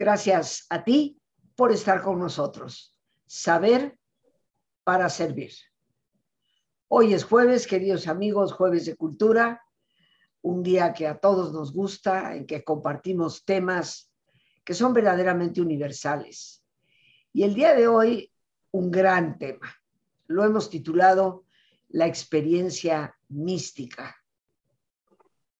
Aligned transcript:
Gracias 0.00 0.64
a 0.70 0.82
ti 0.82 1.20
por 1.54 1.72
estar 1.72 2.00
con 2.00 2.18
nosotros. 2.18 2.96
Saber 3.26 3.98
para 4.82 5.10
servir. 5.10 5.52
Hoy 6.88 7.12
es 7.12 7.22
jueves, 7.22 7.66
queridos 7.66 8.08
amigos, 8.08 8.54
jueves 8.54 8.86
de 8.86 8.96
cultura, 8.96 9.62
un 10.40 10.62
día 10.62 10.94
que 10.94 11.06
a 11.06 11.18
todos 11.18 11.52
nos 11.52 11.74
gusta, 11.74 12.34
en 12.34 12.46
que 12.46 12.64
compartimos 12.64 13.44
temas 13.44 14.10
que 14.64 14.72
son 14.72 14.94
verdaderamente 14.94 15.60
universales. 15.60 16.64
Y 17.34 17.42
el 17.42 17.52
día 17.52 17.74
de 17.74 17.86
hoy, 17.86 18.32
un 18.70 18.90
gran 18.90 19.36
tema. 19.36 19.70
Lo 20.28 20.46
hemos 20.46 20.70
titulado 20.70 21.44
La 21.88 22.06
experiencia 22.06 23.18
mística. 23.28 24.16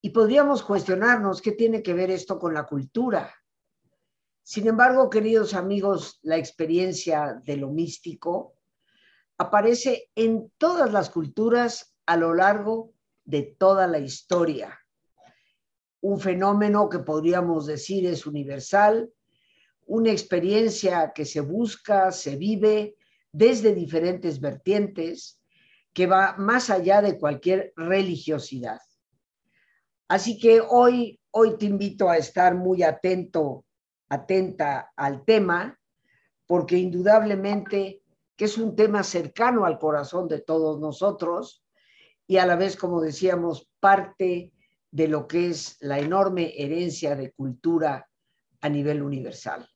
Y 0.01 0.09
podríamos 0.09 0.63
cuestionarnos 0.63 1.43
qué 1.43 1.53
tiene 1.53 1.83
que 1.83 1.93
ver 1.93 2.11
esto 2.11 2.39
con 2.39 2.55
la 2.55 2.65
cultura. 2.65 3.35
Sin 4.51 4.67
embargo, 4.67 5.09
queridos 5.11 5.55
amigos, 5.55 6.19
la 6.23 6.37
experiencia 6.37 7.41
de 7.45 7.57
lo 7.57 7.69
místico 7.71 8.57
aparece 9.39 10.11
en 10.17 10.51
todas 10.59 10.93
las 10.93 11.09
culturas 11.09 11.95
a 12.05 12.17
lo 12.17 12.35
largo 12.35 12.93
de 13.25 13.43
toda 13.57 13.87
la 13.87 14.01
historia. 14.01 14.77
Un 16.01 16.19
fenómeno 16.19 16.89
que 16.89 16.99
podríamos 16.99 17.65
decir 17.65 18.05
es 18.07 18.27
universal, 18.27 19.13
una 19.87 20.11
experiencia 20.11 21.13
que 21.15 21.27
se 21.27 21.43
busca, 21.43 22.11
se 22.11 22.35
vive 22.35 22.97
desde 23.31 23.73
diferentes 23.73 24.41
vertientes, 24.41 25.41
que 25.93 26.09
va 26.09 26.35
más 26.39 26.71
allá 26.71 27.03
de 27.03 27.21
cualquier 27.21 27.73
religiosidad. 27.77 28.81
Así 30.09 30.41
que 30.41 30.61
hoy, 30.61 31.21
hoy 31.31 31.57
te 31.57 31.67
invito 31.67 32.11
a 32.11 32.17
estar 32.17 32.57
muy 32.57 32.83
atento, 32.83 33.65
atenta 34.11 34.93
al 34.95 35.25
tema, 35.25 35.81
porque 36.47 36.77
indudablemente 36.77 38.03
que 38.37 38.45
es 38.45 38.59
un 38.59 38.77
tema 38.77 39.03
cercano 39.03 39.65
al 39.65 39.79
corazón 39.79 40.29
de 40.29 40.41
todos 40.41 40.79
nosotros 40.79 41.65
y 42.27 42.37
a 42.37 42.47
la 42.47 42.57
vez, 42.57 42.77
como 42.77 43.01
decíamos, 43.01 43.71
parte 43.81 44.53
de 44.91 45.09
lo 45.09 45.27
que 45.27 45.49
es 45.49 45.77
la 45.81 45.99
enorme 45.99 46.53
herencia 46.57 47.17
de 47.17 47.33
cultura 47.33 48.09
a 48.61 48.69
nivel 48.69 49.03
universal. 49.03 49.69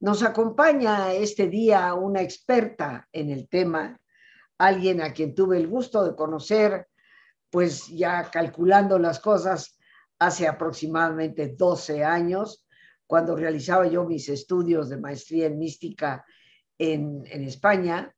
Nos 0.00 0.22
acompaña 0.22 1.12
este 1.12 1.48
día 1.48 1.92
una 1.94 2.22
experta 2.22 3.08
en 3.12 3.30
el 3.30 3.48
tema, 3.48 4.00
alguien 4.58 5.02
a 5.02 5.12
quien 5.12 5.34
tuve 5.34 5.56
el 5.56 5.66
gusto 5.66 6.04
de 6.04 6.14
conocer 6.14 6.86
pues 7.50 7.88
ya 7.88 8.30
calculando 8.30 8.98
las 8.98 9.18
cosas, 9.18 9.76
hace 10.18 10.46
aproximadamente 10.46 11.48
12 11.48 12.04
años, 12.04 12.64
cuando 13.10 13.34
realizaba 13.34 13.88
yo 13.88 14.04
mis 14.04 14.28
estudios 14.28 14.88
de 14.88 14.96
maestría 14.96 15.46
en 15.46 15.58
mística 15.58 16.24
en, 16.78 17.26
España, 17.26 18.14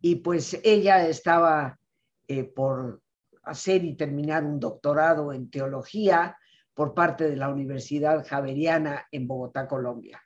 y 0.00 0.16
pues 0.16 0.58
ella 0.64 1.06
estaba 1.06 1.78
eh, 2.26 2.42
por 2.42 3.00
hacer 3.44 3.84
y 3.84 3.94
terminar 3.94 4.42
un 4.42 4.58
doctorado 4.58 5.32
en 5.32 5.50
teología 5.50 6.36
por 6.74 6.94
parte 6.94 7.30
de 7.30 7.36
la 7.36 7.48
Universidad 7.48 8.26
Javeriana 8.26 9.06
en 9.12 9.28
Bogotá, 9.28 9.68
Colombia. 9.68 10.20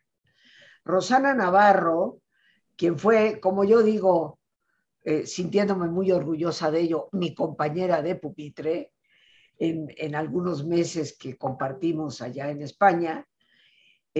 Rosana 0.87 1.35
Navarro, 1.35 2.23
quien 2.77 2.99
fue, 2.99 3.39
como 3.41 3.63
yo 3.65 3.83
digo, 3.83 4.39
eh, 5.05 5.27
sintiéndome 5.27 5.89
muy 5.89 6.13
orgullosa 6.13 6.71
de 6.71 6.81
ello, 6.81 7.11
mi 7.13 7.35
compañera 7.35 8.01
de 8.01 8.15
pupitre 8.15 8.93
en, 9.59 10.15
algunos 10.15 10.65
meses 10.65 11.15
que 11.19 11.37
compartimos 11.37 12.23
allá 12.23 12.49
en 12.49 12.63
España, 12.63 13.27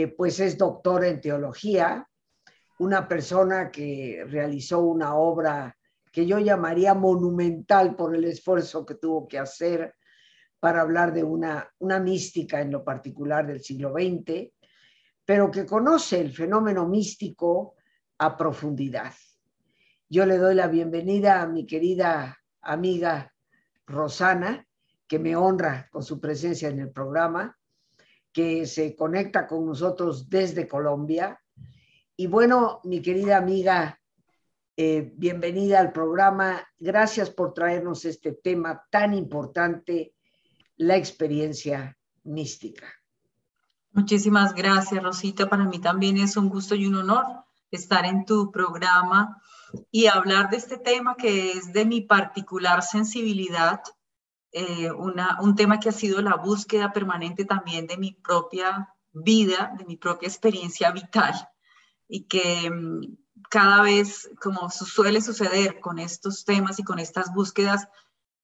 eh, 0.03 0.07
pues 0.07 0.39
es 0.39 0.57
doctora 0.57 1.09
en 1.09 1.21
teología, 1.21 2.09
una 2.79 3.09
persona 3.09 3.69
que 3.69 4.25
realizó 4.29 4.79
una 4.79 5.17
obra 5.17 5.77
que 6.13 6.25
yo 6.25 6.39
llamaría 6.39 6.95
monumental 6.95 7.97
por 7.97 8.15
el 8.15 8.23
esfuerzo 8.23 8.87
que 8.87 8.95
tuvo 8.95 9.27
que 9.27 9.41
hacer 9.41 9.97
para 10.61 10.83
hablar 10.83 11.13
de 11.13 11.25
una, 11.25 11.69
una 11.79 11.99
mística 11.99 12.61
en 12.61 12.71
lo 12.71 12.85
particular 12.85 13.45
del 13.45 13.61
siglo 13.61 13.93
XX, 13.93 14.53
pero 15.25 15.51
que 15.51 15.67
conoce 15.67 16.21
el 16.21 16.33
fenómeno 16.33 16.87
místico 16.87 17.75
a 18.19 18.37
profundidad. 18.37 19.13
Yo 20.09 20.27
le 20.27 20.39
doy 20.39 20.55
la 20.55 20.69
bienvenida 20.69 21.43
a 21.43 21.49
mi 21.49 21.67
querida 21.67 22.39
amiga 22.63 23.35
Rosana, 23.85 24.65
que 25.09 25.19
me 25.19 25.35
honra 25.35 25.89
con 25.91 26.05
su 26.05 26.21
presencia 26.21 26.69
en 26.69 26.79
el 26.79 26.93
programa, 26.93 27.58
que 28.33 28.67
se 28.67 28.95
conecta 28.95 29.47
con 29.47 29.67
nosotros 29.67 30.29
desde 30.29 30.69
Colombia. 30.69 31.41
Y 32.17 32.27
bueno, 32.27 32.81
mi 32.85 33.01
querida 33.01 33.37
amiga, 33.37 34.01
eh, 34.77 35.13
bienvenida 35.17 35.81
al 35.81 35.93
programa. 35.93 36.67
Gracias 36.79 37.31
por 37.31 37.55
traernos 37.55 38.05
este 38.05 38.33
tema 38.33 38.87
tan 38.91 39.15
importante, 39.15 40.15
la 40.77 40.97
experiencia 40.97 41.99
mística. 42.25 42.87
Muchísimas 43.93 44.55
gracias, 44.55 45.03
Rosita. 45.03 45.49
Para 45.49 45.65
mí 45.65 45.81
también 45.81 46.19
es 46.19 46.37
un 46.37 46.49
gusto 46.49 46.75
y 46.75 46.87
un 46.87 46.95
honor 46.97 47.25
estar 47.71 48.05
en 48.05 48.25
tu 48.25 48.51
programa 48.51 49.43
y 49.91 50.07
hablar 50.07 50.51
de 50.51 50.57
este 50.57 50.79
tema 50.79 51.17
que 51.17 51.53
es 51.53 51.73
de 51.73 51.85
mi 51.85 52.03
particular 52.03 52.83
sensibilidad, 52.83 53.81
eh, 54.61 54.91
un 54.91 55.55
tema 55.55 55.79
que 55.79 55.89
ha 55.89 55.93
sido 55.93 56.21
la 56.21 56.35
búsqueda 56.35 56.93
permanente 56.93 57.45
también 57.45 57.87
de 57.87 57.97
mi 57.97 58.13
propia 58.13 58.93
vida, 59.13 59.73
de 59.79 59.85
mi 59.85 59.97
propia 59.97 60.27
experiencia 60.27 60.91
vital 60.91 61.35
y 62.09 62.25
que 62.25 62.69
mm, 62.69 63.19
cada 63.49 63.83
vez, 63.83 64.29
como 64.43 64.69
suele 64.69 65.21
suceder 65.21 65.79
con 65.79 66.01
estos 66.01 66.45
temas 66.45 66.81
y 66.81 66.83
con 66.83 66.99
estas 66.99 67.33
búsquedas, 67.33 67.87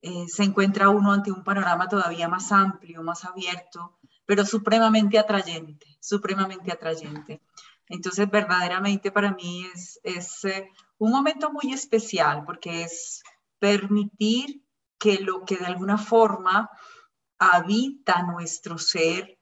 eh, 0.02 0.26
se 0.28 0.44
encuentra 0.44 0.88
uno 0.88 1.10
ante 1.10 1.32
un 1.32 1.42
panorama 1.42 1.88
todavía 1.88 2.28
más 2.28 2.52
amplio, 2.52 3.02
más 3.02 3.24
abierto, 3.24 3.98
pero 4.24 4.46
supremamente 4.46 5.18
atrayente, 5.18 5.98
supremamente 5.98 6.70
atrayente. 6.70 7.42
Entonces, 7.88 8.30
verdaderamente 8.30 9.10
para 9.10 9.32
mí 9.32 9.66
es, 9.74 9.98
es 10.04 10.44
eh, 10.44 10.70
un 10.98 11.10
momento 11.10 11.50
muy 11.50 11.72
especial 11.72 12.44
porque 12.46 12.84
es 12.84 13.24
permitir 13.58 14.63
que 14.98 15.18
lo 15.18 15.44
que 15.44 15.56
de 15.56 15.66
alguna 15.66 15.98
forma 15.98 16.70
habita 17.38 18.22
nuestro 18.22 18.78
ser 18.78 19.38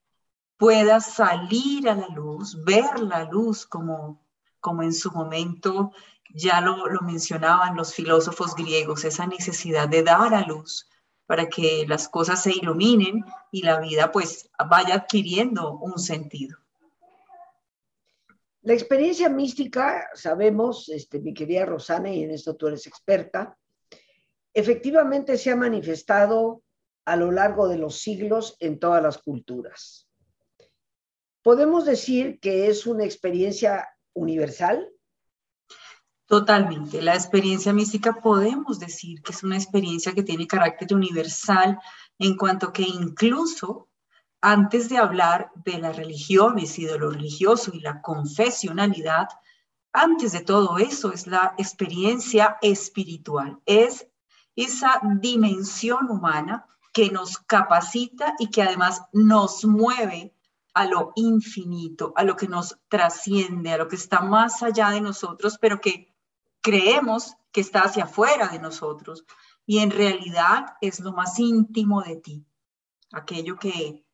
pueda 0.57 1.01
salir 1.01 1.89
a 1.89 1.95
la 1.95 2.09
luz, 2.09 2.63
ver 2.65 3.01
la 3.01 3.25
luz 3.25 3.67
como, 3.67 4.25
como 4.61 4.83
en 4.83 4.93
su 4.93 5.11
momento 5.11 5.93
ya 6.35 6.61
lo, 6.61 6.87
lo 6.87 7.01
mencionaban 7.03 7.77
los 7.77 7.95
filósofos 7.95 8.55
griegos, 8.55 9.05
esa 9.05 9.27
necesidad 9.27 9.89
de 9.89 10.03
dar 10.03 10.35
a 10.35 10.47
luz 10.47 10.89
para 11.27 11.49
que 11.49 11.87
las 11.87 12.09
cosas 12.09 12.43
se 12.43 12.53
iluminen 12.53 13.25
y 13.51 13.63
la 13.63 13.81
vida 13.81 14.13
pues 14.13 14.51
vaya 14.69 14.95
adquiriendo 14.95 15.79
un 15.79 15.99
sentido. 15.99 16.59
La 18.63 18.75
experiencia 18.75 19.29
mística, 19.29 20.09
sabemos, 20.15 20.89
este, 20.89 21.19
mi 21.21 21.35
querida 21.35 21.67
Rosana, 21.67 22.13
y 22.13 22.23
en 22.23 22.31
esto 22.31 22.55
tú 22.55 22.69
eres 22.69 22.87
experta, 22.87 23.59
efectivamente 24.55 25.39
se 25.39 25.51
ha 25.51 25.57
manifestado 25.57 26.63
a 27.05 27.17
lo 27.17 27.31
largo 27.31 27.69
de 27.69 27.79
los 27.79 28.01
siglos 28.01 28.57
en 28.61 28.79
todas 28.79 29.03
las 29.03 29.19
culturas. 29.19 30.09
¿Podemos 31.43 31.85
decir 31.85 32.39
que 32.41 32.69
es 32.69 32.87
una 32.87 33.05
experiencia 33.05 33.89
universal? 34.15 34.89
Totalmente. 36.27 37.03
La 37.03 37.15
experiencia 37.15 37.73
mística 37.73 38.15
podemos 38.15 38.79
decir 38.79 39.21
que 39.23 39.33
es 39.33 39.43
una 39.43 39.57
experiencia 39.57 40.13
que 40.13 40.23
tiene 40.23 40.47
carácter 40.47 40.95
universal 40.95 41.79
en 42.19 42.37
cuanto 42.37 42.73
que 42.73 42.83
incluso 42.83 43.89
antes 44.41 44.89
de 44.89 44.99
hablar 44.99 45.51
de 45.65 45.79
las 45.79 45.97
religiones 45.97 46.79
y 46.79 46.85
de 46.85 46.99
lo 46.99 47.11
religioso 47.11 47.73
y 47.75 47.81
la 47.81 48.01
confesionalidad, 48.01 49.29
antes 49.93 50.33
de 50.33 50.41
todo 50.41 50.79
eso 50.79 51.13
es 51.13 51.27
la 51.27 51.55
experiencia 51.59 52.57
espiritual, 52.63 53.59
es 53.67 54.09
esa 54.57 55.01
dimensión 55.21 56.11
humana 56.11 56.67
que 56.93 57.11
nos 57.11 57.39
capacita 57.39 58.35
y 58.39 58.51
que 58.51 58.63
además 58.63 59.03
nos 59.13 59.65
mueve 59.65 60.35
a 60.75 60.87
lo 60.87 61.13
infinito, 61.17 62.13
a 62.17 62.25
lo 62.25 62.37
que 62.37 62.49
nos 62.49 62.79
trasciende, 62.89 63.73
a 63.73 63.79
lo 63.79 63.89
que 63.89 63.97
está 63.97 64.21
más 64.21 64.63
allá 64.63 64.91
de 64.91 65.01
nosotros, 65.01 65.59
pero 65.61 65.81
que 65.81 66.15
creemos 66.61 67.35
que 67.51 67.61
está 67.61 67.81
hacia 67.81 68.05
afuera 68.05 68.49
de 68.49 68.59
nosotros. 68.59 69.25
Y 69.67 69.79
en 69.79 69.91
realidad 69.91 70.77
es 70.81 71.01
lo 71.01 71.13
más 71.13 71.39
íntimo 71.39 72.03
de 72.03 72.17
ti, 72.17 72.47
aquello 73.13 73.57
que 73.59 74.05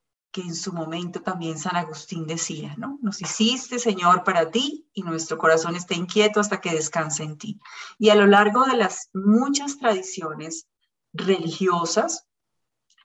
en 0.40 0.54
su 0.54 0.72
momento 0.72 1.22
también 1.22 1.58
San 1.58 1.76
Agustín 1.76 2.26
decía, 2.26 2.74
¿no? 2.76 2.98
Nos 3.02 3.20
hiciste, 3.20 3.78
Señor, 3.78 4.24
para 4.24 4.50
ti 4.50 4.88
y 4.92 5.02
nuestro 5.02 5.38
corazón 5.38 5.76
está 5.76 5.94
inquieto 5.94 6.40
hasta 6.40 6.60
que 6.60 6.72
descanse 6.72 7.22
en 7.22 7.38
ti. 7.38 7.60
Y 7.98 8.10
a 8.10 8.14
lo 8.14 8.26
largo 8.26 8.64
de 8.64 8.76
las 8.76 9.10
muchas 9.12 9.78
tradiciones 9.78 10.66
religiosas, 11.12 12.26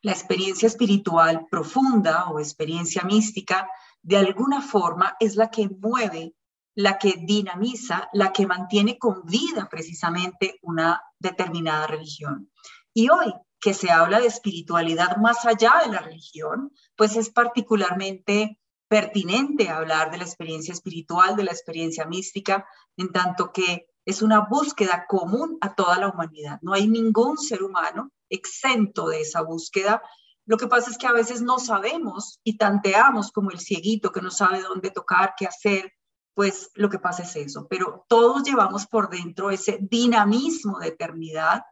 la 0.02 0.12
experiencia 0.12 0.68
espiritual 0.68 1.48
profunda 1.50 2.26
o 2.30 2.40
experiencia 2.40 3.04
mística 3.04 3.68
de 4.02 4.18
alguna 4.18 4.62
forma 4.62 5.16
es 5.20 5.36
la 5.36 5.50
que 5.50 5.70
mueve, 5.70 6.36
la 6.76 6.98
que 6.98 7.16
dinamiza, 7.18 8.10
la 8.14 8.34
que 8.34 8.46
mantiene 8.46 8.98
con 8.98 9.24
vida 9.26 9.70
precisamente 9.70 10.60
una 10.62 11.02
determinada 11.20 11.88
religión. 11.88 12.52
Y 12.94 13.10
hoy 13.10 13.34
que 13.64 13.74
se 13.74 13.90
habla 13.90 14.20
de 14.20 14.28
espiritualidad 14.28 15.16
más 15.16 15.46
allá 15.46 15.84
de 15.86 15.92
la 15.94 16.00
religión, 16.00 16.74
pues 16.98 17.16
es 17.16 17.30
particularmente 17.30 18.60
pertinente 18.90 19.70
hablar 19.70 20.12
de 20.12 20.18
la 20.18 20.26
experiencia 20.26 20.74
espiritual, 20.74 21.38
de 21.38 21.46
la 21.46 21.52
experiencia 21.52 22.06
mística, 22.06 22.66
en 22.98 23.14
tanto 23.14 23.54
que 23.54 23.88
es 24.04 24.22
una 24.22 24.42
búsqueda 24.42 25.06
común 25.08 25.58
a 25.62 25.76
toda 25.76 25.98
la 25.98 26.10
humanidad. 26.10 26.60
No 26.62 26.74
hay 26.74 26.90
ningún 26.90 27.38
ser 27.38 27.64
humano 27.64 28.12
exento 28.30 29.08
de 29.08 29.22
esa 29.22 29.42
búsqueda. 29.42 30.02
Lo 30.46 30.58
que 30.58 30.68
pasa 30.68 30.92
es 30.92 30.98
que 30.98 31.08
a 31.08 31.14
veces 31.14 31.42
no 31.42 31.58
sabemos 31.58 32.42
y 32.44 32.58
tanteamos 32.58 33.32
como 33.32 33.50
el 33.50 33.62
cieguito 33.62 34.12
que 34.12 34.22
no 34.22 34.30
sabe 34.30 34.62
dónde 34.62 34.92
tocar, 34.92 35.36
qué 35.38 35.48
hacer, 35.48 35.94
pues 36.34 36.70
lo 36.74 36.90
que 36.90 37.00
pasa 37.00 37.24
es 37.24 37.34
eso. 37.38 37.66
Pero 37.70 38.04
todos 38.10 38.44
llevamos 38.44 38.88
por 38.88 39.10
dentro 39.10 39.52
ese 39.52 39.80
dinamismo 39.82 40.80
de 40.80 40.90
eternidad 40.90 41.64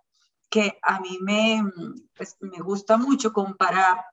que 0.52 0.78
a 0.84 1.00
mí 1.00 1.18
me, 1.22 1.64
pues, 2.14 2.36
me 2.42 2.60
gusta 2.60 2.98
mucho 2.98 3.32
comparar 3.32 4.06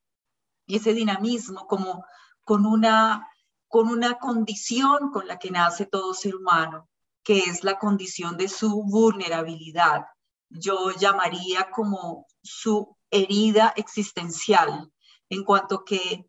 ese 0.69 0.95
dinamismo 0.95 1.67
como 1.67 2.05
con 2.45 2.65
una, 2.65 3.29
con 3.67 3.89
una 3.89 4.19
condición 4.19 5.11
con 5.11 5.27
la 5.27 5.39
que 5.39 5.51
nace 5.51 5.85
todo 5.85 6.15
ser 6.15 6.37
humano, 6.37 6.89
que 7.25 7.41
es 7.41 7.65
la 7.65 7.77
condición 7.77 8.37
de 8.37 8.49
su 8.49 8.85
vulnerabilidad. 8.85 10.07
Yo 10.49 10.93
llamaría 10.93 11.71
como 11.71 12.27
su 12.41 12.97
herida 13.11 13.75
existencial, 13.77 14.93
en 15.29 15.43
cuanto 15.43 15.85
que 15.85 16.25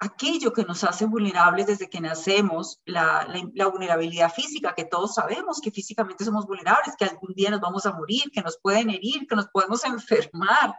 aquello 0.00 0.54
que 0.54 0.64
nos 0.64 0.82
hace 0.82 1.04
vulnerables 1.04 1.66
desde 1.66 1.90
que 1.90 2.00
nacemos, 2.00 2.80
la, 2.86 3.26
vulnerabilidad 3.70 4.32
física, 4.32 4.74
que 4.74 4.86
todos 4.86 5.14
sabemos 5.14 5.60
que 5.60 5.70
físicamente 5.70 6.24
somos 6.24 6.46
vulnerables, 6.46 6.96
que 6.96 7.04
algún 7.04 7.34
día 7.34 7.50
nos 7.50 7.60
vamos 7.60 7.84
a 7.84 7.92
morir, 7.92 8.30
que 8.32 8.40
nos 8.40 8.58
pueden 8.58 8.88
herir, 8.88 9.26
que 9.28 9.36
nos 9.36 9.48
podemos 9.48 9.84
enfermar, 9.84 10.74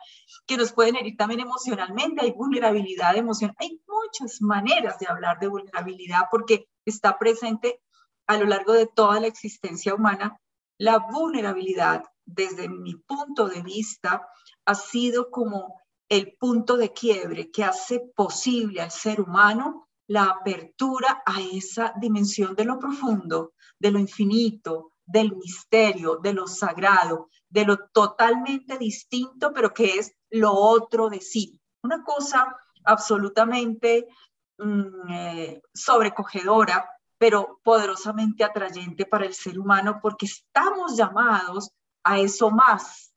que 0.47 0.57
nos 0.57 0.73
pueden 0.73 0.95
herir 0.95 1.15
también 1.17 1.41
emocionalmente, 1.41 2.25
hay 2.25 2.31
vulnerabilidad 2.31 3.15
emocional, 3.15 3.55
hay 3.59 3.79
muchas 3.87 4.41
maneras 4.41 4.97
de 4.97 5.07
hablar 5.07 5.39
de 5.39 5.47
vulnerabilidad 5.47 6.23
porque 6.31 6.67
está 6.83 7.19
presente 7.19 7.79
a 8.25 8.37
lo 8.37 8.45
largo 8.45 8.73
de 8.73 8.87
toda 8.87 9.19
la 9.19 9.27
existencia 9.27 9.93
humana. 9.93 10.39
La 10.79 10.97
vulnerabilidad, 10.97 12.05
desde 12.25 12.67
mi 12.69 12.95
punto 12.95 13.47
de 13.47 13.61
vista, 13.61 14.27
ha 14.65 14.73
sido 14.73 15.29
como 15.29 15.80
el 16.11 16.35
punto 16.37 16.75
de 16.75 16.91
quiebre 16.91 17.49
que 17.49 17.63
hace 17.63 18.01
posible 18.13 18.81
al 18.81 18.91
ser 18.91 19.21
humano 19.21 19.87
la 20.07 20.25
apertura 20.25 21.23
a 21.25 21.39
esa 21.39 21.93
dimensión 22.01 22.53
de 22.53 22.65
lo 22.65 22.77
profundo, 22.77 23.53
de 23.79 23.91
lo 23.91 23.97
infinito, 23.97 24.91
del 25.05 25.33
misterio, 25.37 26.17
de 26.17 26.33
lo 26.33 26.47
sagrado, 26.47 27.29
de 27.47 27.63
lo 27.63 27.77
totalmente 27.93 28.77
distinto, 28.77 29.53
pero 29.53 29.73
que 29.73 29.99
es 29.99 30.13
lo 30.31 30.51
otro 30.53 31.09
de 31.09 31.21
sí. 31.21 31.57
Una 31.81 32.03
cosa 32.03 32.57
absolutamente 32.83 34.09
mm, 34.57 35.11
eh, 35.13 35.61
sobrecogedora, 35.73 36.89
pero 37.17 37.61
poderosamente 37.63 38.43
atrayente 38.43 39.05
para 39.05 39.25
el 39.25 39.33
ser 39.33 39.57
humano, 39.57 39.99
porque 40.01 40.25
estamos 40.25 40.97
llamados 40.97 41.71
a 42.03 42.19
eso 42.19 42.51
más, 42.51 43.10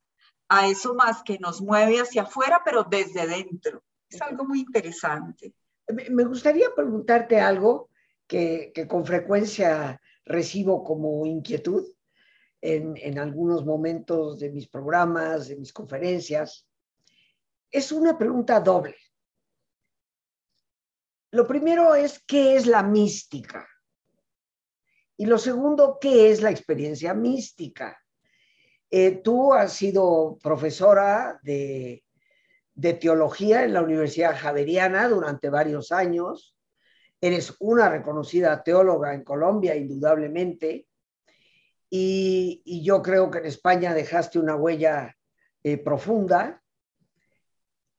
a 0.49 0.69
eso 0.69 0.95
más 0.95 1.23
que 1.23 1.39
nos 1.39 1.61
mueve 1.61 2.01
hacia 2.01 2.23
afuera, 2.23 2.63
pero 2.65 2.85
desde 2.85 3.27
dentro. 3.27 3.83
Es 4.09 4.21
algo 4.23 4.45
muy 4.45 4.61
interesante. 4.61 5.55
Me 5.89 6.25
gustaría 6.25 6.75
preguntarte 6.75 7.41
algo 7.41 7.91
que, 8.27 8.73
con 8.89 9.05
frecuencia 9.05 10.01
recibo 10.25 10.85
como 10.85 11.27
inquietud 11.27 11.87
en, 12.61 12.97
en, 12.97 13.19
algunos 13.19 13.65
momentos 13.65 14.39
de 14.39 14.51
mis 14.51 14.69
programas, 14.69 15.49
de 15.49 15.57
mis 15.57 15.73
conferencias. 15.73 16.67
Es 17.71 17.93
una 17.93 18.17
pregunta 18.17 18.61
doble. 18.61 18.97
Lo 21.33 21.47
primero 21.47 21.95
es, 21.95 22.23
¿qué 22.27 22.57
es 22.57 22.67
la 22.67 22.83
mística? 22.83 23.69
Y 25.17 25.27
lo 25.27 25.39
segundo, 25.39 25.99
¿qué 26.01 26.31
es 26.31 26.41
la 26.41 26.51
experiencia 26.51 27.13
mística? 27.13 28.04
Eh, 28.97 29.23
tú 29.25 29.53
has 29.53 29.73
sido 29.73 30.39
profesora 30.41 31.41
de, 31.43 32.05
teología 33.01 33.65
en 33.65 33.73
la 33.73 33.83
Universidad 33.83 34.39
Javeriana 34.39 35.09
durante 35.09 35.51
varios 35.51 35.91
años. 35.91 36.57
Eres 37.21 37.57
una 37.59 37.89
reconocida 37.89 38.63
teóloga 38.63 39.13
en 39.13 39.25
Colombia, 39.25 39.75
indudablemente. 39.75 40.87
Y, 41.91 42.63
yo 42.85 43.03
creo 43.03 43.33
que 43.33 43.39
en 43.39 43.47
España 43.47 43.95
dejaste 43.95 44.39
una 44.39 44.55
huella 44.55 45.17
eh, 45.65 45.77
profunda. 45.77 46.63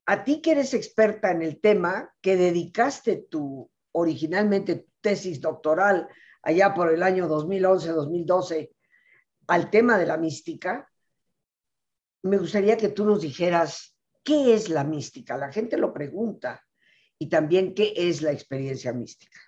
A 0.06 0.24
ti 0.24 0.42
que 0.42 0.52
eres 0.52 0.74
experta 0.74 1.30
en 1.30 1.42
el 1.42 1.60
tema, 1.60 2.16
que 2.22 2.38
dedicaste 2.38 3.28
tu 3.30 3.70
originalmente 3.92 4.88
tesis 5.02 5.42
doctoral 5.42 6.08
allá 6.42 6.74
por 6.74 6.94
el 6.94 7.04
año 7.04 7.28
2011-2012 7.28 8.75
al 9.48 9.70
tema 9.70 9.98
de 9.98 10.06
la 10.06 10.18
mística, 10.18 10.92
me 12.24 12.38
gustaría 12.38 12.78
que 12.78 12.90
tú 12.90 13.06
nos 13.06 13.22
dijeras 13.22 13.96
qué 14.24 14.56
es 14.56 14.70
la 14.70 14.84
mística. 14.84 15.38
La 15.38 15.52
gente 15.52 15.78
lo 15.78 15.94
pregunta 15.94 16.64
y 17.20 17.30
también 17.30 17.74
qué 17.74 17.94
es 17.96 18.22
la 18.22 18.32
experiencia 18.32 18.92
mística. 18.94 19.40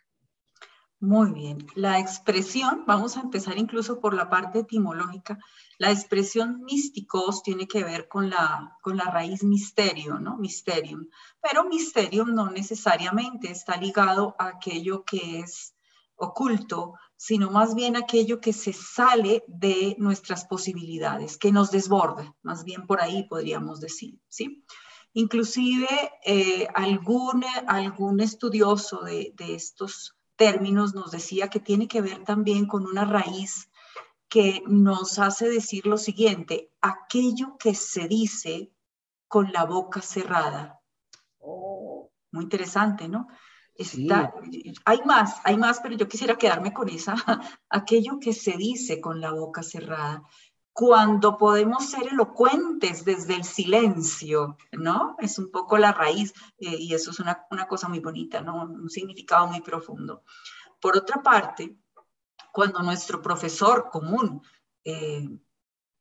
Muy 0.99 1.31
bien. 1.31 1.67
La 1.75 1.99
expresión, 1.99 2.83
vamos 2.88 3.17
a 3.17 3.21
empezar 3.21 3.55
incluso 3.59 3.99
por 3.99 4.15
la 4.15 4.31
parte 4.31 4.59
etimológica. 4.59 5.38
La 5.77 5.91
expresión 5.91 6.63
místicos 6.63 7.43
tiene 7.43 7.67
que 7.67 7.83
ver 7.83 8.07
con 8.07 8.31
la, 8.31 8.75
con 8.81 8.97
la 8.97 9.05
raíz 9.05 9.43
misterio, 9.43 10.17
¿no? 10.17 10.38
Mysterium. 10.38 11.07
Pero 11.39 11.65
mysterium 11.65 12.33
no 12.33 12.50
necesariamente 12.50 13.51
está 13.51 13.77
ligado 13.77 14.36
a 14.39 14.48
aquello 14.48 15.03
que 15.03 15.41
es 15.41 15.75
oculto, 16.15 16.95
sino 17.17 17.50
más 17.51 17.75
bien 17.75 17.95
aquello 17.95 18.39
que 18.39 18.53
se 18.53 18.74
sale 18.74 19.43
de 19.47 19.95
nuestras 19.97 20.45
posibilidades, 20.45 21.38
que 21.38 21.51
nos 21.51 21.71
desborda, 21.71 22.36
más 22.43 22.63
bien 22.63 22.86
por 22.86 23.01
ahí 23.01 23.24
podríamos 23.24 23.81
decir, 23.81 24.19
¿sí? 24.29 24.63
Inclusive 25.13 25.88
eh, 26.24 26.67
algún, 26.75 27.43
algún 27.65 28.19
estudioso 28.19 29.01
de, 29.01 29.33
de 29.36 29.55
estos 29.55 30.15
términos 30.36 30.93
nos 30.93 31.12
decía 31.12 31.50
que 31.50 31.59
tiene 31.59 31.88
que 31.88 32.01
ver 32.01 32.24
también 32.24 32.67
con 32.67 32.86
una 32.86 33.03
raíz 33.03 33.69
que 34.29 34.62
nos 34.67 35.17
hace 35.17 35.50
decir 35.50 35.88
lo 35.88 35.97
siguiente, 35.97 36.71
aquello 36.81 37.57
que 37.57 37.74
se 37.74 38.07
dice 38.07 38.71
con 39.27 39.51
la 39.51 39.65
boca 39.65 40.01
cerrada. 40.01 40.79
Oh. 41.39 42.12
Muy 42.31 42.43
interesante, 42.43 43.07
¿no? 43.07 43.27
Hay 44.86 45.01
más, 45.05 45.39
hay 45.43 45.57
más, 45.57 45.79
pero 45.79 45.96
yo 45.96 46.07
quisiera 46.07 46.38
quedarme 46.38 46.74
con 46.74 46.89
esa, 46.89 47.15
aquello 47.69 48.19
que 48.19 48.34
se 48.34 48.57
dice 48.57 49.00
con 49.00 49.22
la 49.22 49.31
boca 49.31 49.63
cerrada. 49.63 50.24
Cuando 50.74 51.38
podemos 51.38 51.89
ser 51.89 52.07
elocuentes 52.07 53.03
desde 53.03 53.36
el 53.36 53.43
silencio, 53.43 54.57
¿no? 54.72 55.15
Es 55.19 55.39
un 55.39 55.50
poco 55.50 55.77
la 55.77 55.91
raíz 55.91 56.34
eh, 56.60 56.75
y 56.77 56.93
eso 56.93 57.12
es 57.12 57.19
una, 57.19 57.48
cosa 57.67 57.88
muy 57.88 58.00
bonita, 58.00 58.41
¿no? 58.41 58.63
Un 58.63 58.89
significado 58.89 59.48
muy 59.48 59.62
profundo. 59.62 60.24
Por 60.79 60.96
otra 60.96 61.24
parte, 61.24 61.77
cuando 62.51 62.84
nuestro 62.84 63.22
profesor 63.22 63.89
común, 63.91 64.41
eh, 64.84 65.27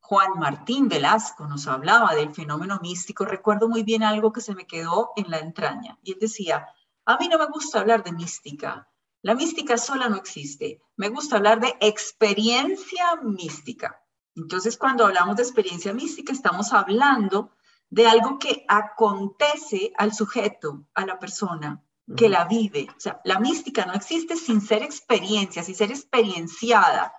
Juan 0.01 0.39
Martín 0.39 0.89
Velasco, 0.89 1.47
nos 1.47 1.67
hablaba 1.67 2.15
del 2.15 2.35
fenómeno 2.35 2.79
místico, 2.81 3.25
recuerdo 3.25 3.69
muy 3.69 3.83
bien 3.83 4.03
algo 4.03 4.33
que 4.33 4.43
se 4.43 4.55
me 4.55 4.67
quedó 4.67 5.11
en 5.17 5.31
la 5.31 5.39
entraña. 5.39 5.99
Y 6.03 6.13
él 6.13 6.19
decía, 6.21 6.67
a 7.07 7.17
mí 7.19 7.29
no 7.29 7.39
me 7.39 7.47
gusta 7.47 7.81
hablar 7.81 8.03
de 8.03 8.13
mística. 8.13 8.91
La 9.23 9.35
mística 9.35 9.79
sola 9.79 10.09
no 10.09 10.17
existe. 10.17 10.83
Me 10.97 11.09
gusta 11.09 11.37
hablar 11.37 11.61
de 11.61 11.77
experiencia 11.81 13.17
mística. 13.23 14.03
Entonces, 14.35 14.77
cuando 14.77 15.07
hablamos 15.07 15.37
de 15.37 15.43
experiencia 15.45 15.93
mística, 15.95 16.33
estamos 16.33 16.73
hablando 16.73 17.53
de 17.89 18.07
algo 18.07 18.39
que 18.39 18.65
acontece 18.69 19.93
al 19.97 20.13
sujeto, 20.13 20.87
a 20.95 21.07
la 21.07 21.19
persona 21.19 21.83
que 22.17 22.29
la 22.29 22.45
vive. 22.45 22.89
O 22.97 23.01
sea, 23.01 23.21
la 23.25 23.41
mística 23.41 23.87
no 23.87 23.95
existe 23.95 24.37
sin 24.37 24.61
ser 24.61 24.83
experiencia, 24.83 25.63
sin 25.63 25.75
ser 25.75 25.91
experienciada. 25.91 27.13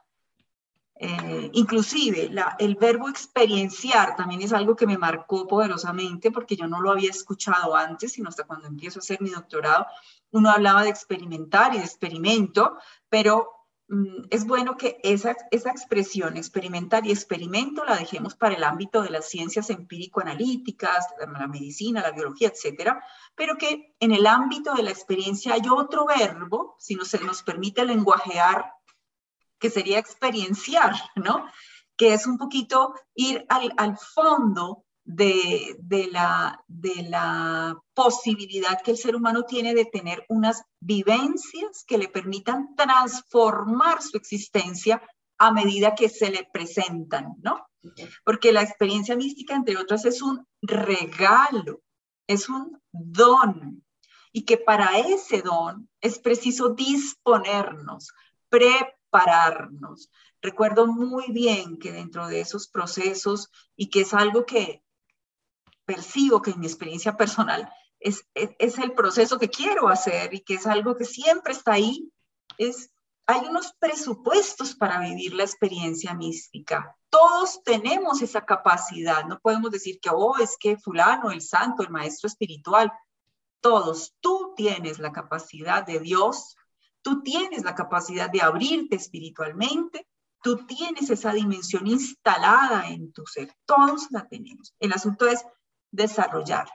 Eh, 0.99 1.51
inclusive 1.53 2.31
el 2.57 2.75
verbo 2.75 3.07
experienciar 3.07 4.15
también 4.15 4.41
es 4.41 4.51
algo 4.51 4.75
que 4.75 4.87
me 4.87 4.97
marcó 4.97 5.47
poderosamente 5.47 6.31
porque 6.31 6.55
yo 6.55 6.67
no 6.67 6.81
lo 6.81 6.91
había 6.91 7.11
escuchado 7.11 7.75
antes, 7.75 8.13
sino 8.13 8.29
hasta 8.29 8.45
cuando 8.45 8.67
empiezo 8.67 8.99
a 8.99 9.01
hacer 9.01 9.21
mi 9.21 9.29
doctorado. 9.29 9.85
Uno 10.31 10.49
hablaba 10.49 10.83
de 10.83 10.89
experimentar 10.89 11.75
y 11.75 11.77
de 11.77 11.83
experimento, 11.83 12.77
pero 13.09 13.51
mm, 13.89 14.25
es 14.31 14.45
bueno 14.47 14.75
que 14.75 14.97
esa, 15.03 15.35
esa 15.51 15.69
expresión 15.69 16.35
experimentar 16.35 17.05
y 17.05 17.11
experimento 17.11 17.85
la 17.85 17.95
dejemos 17.95 18.35
para 18.35 18.55
el 18.55 18.63
ámbito 18.63 19.03
de 19.03 19.11
las 19.11 19.29
ciencias 19.29 19.69
empírico-analíticas, 19.69 21.05
la 21.19 21.47
medicina, 21.47 22.01
la 22.01 22.11
biología, 22.11 22.47
etcétera, 22.47 23.03
pero 23.35 23.55
que 23.57 23.95
en 23.99 24.11
el 24.13 24.25
ámbito 24.25 24.73
de 24.73 24.81
la 24.81 24.91
experiencia 24.91 25.53
hay 25.53 25.69
otro 25.69 26.07
verbo, 26.07 26.75
si 26.79 26.95
no 26.95 27.05
se 27.05 27.23
nos 27.23 27.43
permite 27.43 27.85
lenguajear, 27.85 28.76
que 29.59 29.69
sería 29.69 29.99
experienciar, 29.99 30.93
¿no? 31.15 31.45
Que 31.95 32.13
es 32.13 32.27
un 32.27 32.37
poquito 32.37 32.93
ir 33.15 33.45
al, 33.49 33.97
fondo 33.97 34.85
de, 35.03 35.77
la, 36.11 36.63
de 36.67 37.03
la 37.03 37.77
posibilidad 37.93 38.81
que 38.81 38.91
el 38.91 38.97
ser 38.97 39.15
humano 39.15 39.43
tiene 39.43 39.73
de 39.73 39.85
tener 39.85 40.25
unas 40.29 40.63
vivencias 40.79 41.83
que 41.87 41.97
le 41.97 42.07
permitan 42.07 42.75
transformar 42.75 44.01
su 44.01 44.17
existencia 44.17 45.01
a 45.39 45.51
medida 45.51 45.95
que 45.95 46.09
se 46.09 46.29
le 46.29 46.47
presentan, 46.51 47.35
¿no? 47.41 47.67
Porque 48.25 48.51
la 48.51 48.63
experiencia 48.63 49.15
mística, 49.15 49.55
entre 49.55 49.77
otras, 49.77 50.05
es 50.05 50.21
un 50.21 50.45
regalo, 50.61 51.81
es 52.27 52.49
un 52.49 52.81
don, 52.91 53.83
y 54.31 54.43
que 54.43 54.57
para 54.57 54.99
ese 54.99 55.41
don 55.41 55.89
es 56.01 56.19
preciso 56.19 56.69
disponernos, 56.69 58.11
prepararnos. 58.49 58.96
Recuerdo 60.41 60.87
muy 60.87 61.31
bien 61.31 61.77
que 61.77 61.91
dentro 61.91 62.27
de 62.27 62.41
esos 62.41 62.67
procesos, 62.67 63.49
y 63.75 63.89
que 63.89 64.01
es 64.01 64.13
algo 64.13 64.45
que 64.45 64.83
percibo 65.85 66.41
que 66.41 66.51
en 66.51 66.59
mi 66.59 66.67
experiencia 66.67 67.15
personal 67.15 67.71
es, 67.99 68.27
es, 68.33 68.77
el 68.77 68.93
proceso 68.93 69.39
que 69.39 69.49
quiero 69.49 69.87
hacer 69.87 70.33
y 70.33 70.41
que 70.41 70.55
es 70.55 70.67
algo 70.67 70.95
que 70.95 71.05
siempre 71.05 71.53
está 71.53 71.73
ahí, 71.73 72.11
es, 72.57 72.91
hay 73.25 73.41
unos 73.47 73.73
presupuestos 73.79 74.75
para 74.75 74.99
vivir 74.99 75.33
la 75.33 75.43
experiencia 75.43 76.13
mística. 76.13 76.95
Todos 77.09 77.63
tenemos 77.63 78.21
esa 78.21 78.45
capacidad, 78.45 79.25
no 79.25 79.39
podemos 79.39 79.71
decir 79.71 79.99
que, 79.99 80.09
oh, 80.11 80.37
es 80.37 80.57
que 80.59 80.77
fulano, 80.77 81.31
el 81.31 81.41
santo, 81.41 81.83
el 81.83 81.89
maestro 81.89 82.27
espiritual, 82.27 82.91
todos, 83.61 84.13
tú 84.19 84.53
tienes 84.55 84.99
la 84.99 85.11
capacidad 85.11 85.85
de 85.85 85.99
Dios, 85.99 86.55
tú 87.01 87.21
tienes 87.23 87.63
la 87.63 87.75
capacidad 87.75 88.29
de 88.29 88.41
abrirte 88.41 88.95
espiritualmente, 88.95 90.07
tú 90.41 90.65
tienes 90.65 91.09
esa 91.09 91.33
dimensión 91.33 91.87
instalada 91.87 92.87
en 92.89 93.11
tu 93.11 93.25
ser, 93.25 93.53
todos 93.65 94.07
la 94.11 94.27
tenemos. 94.27 94.73
El 94.79 94.93
asunto 94.93 95.27
es 95.27 95.45
desarrollarla. 95.91 96.71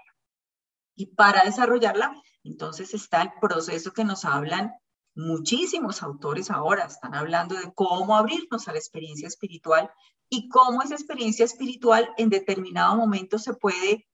Y 0.94 1.06
para 1.06 1.44
desarrollarla, 1.44 2.20
entonces 2.44 2.94
está 2.94 3.22
el 3.22 3.32
proceso 3.40 3.92
que 3.92 4.04
nos 4.04 4.24
hablan 4.24 4.72
muchísimos 5.14 6.02
autores 6.02 6.50
ahora, 6.50 6.86
están 6.86 7.14
hablando 7.14 7.54
de 7.54 7.72
cómo 7.74 8.16
abrirnos 8.16 8.68
a 8.68 8.72
la 8.72 8.78
experiencia 8.78 9.28
espiritual 9.28 9.90
y 10.28 10.48
cómo 10.48 10.82
esa 10.82 10.94
experiencia 10.94 11.44
espiritual 11.44 12.10
en 12.16 12.30
determinado 12.30 12.96
momento 12.96 13.38
se 13.38 13.54
puede 13.54 14.08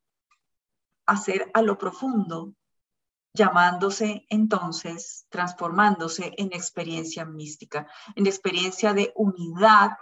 hacer 1.07 1.51
a 1.55 1.63
lo 1.63 1.79
profundo, 1.79 2.55
llamándose 3.33 4.27
entonces, 4.29 5.27
transformándose 5.29 6.33
en 6.37 6.53
experiencia 6.53 7.25
mística, 7.25 7.87
en 8.17 8.27
experiencia 8.27 8.95
de 8.95 9.13
unidad 9.15 9.93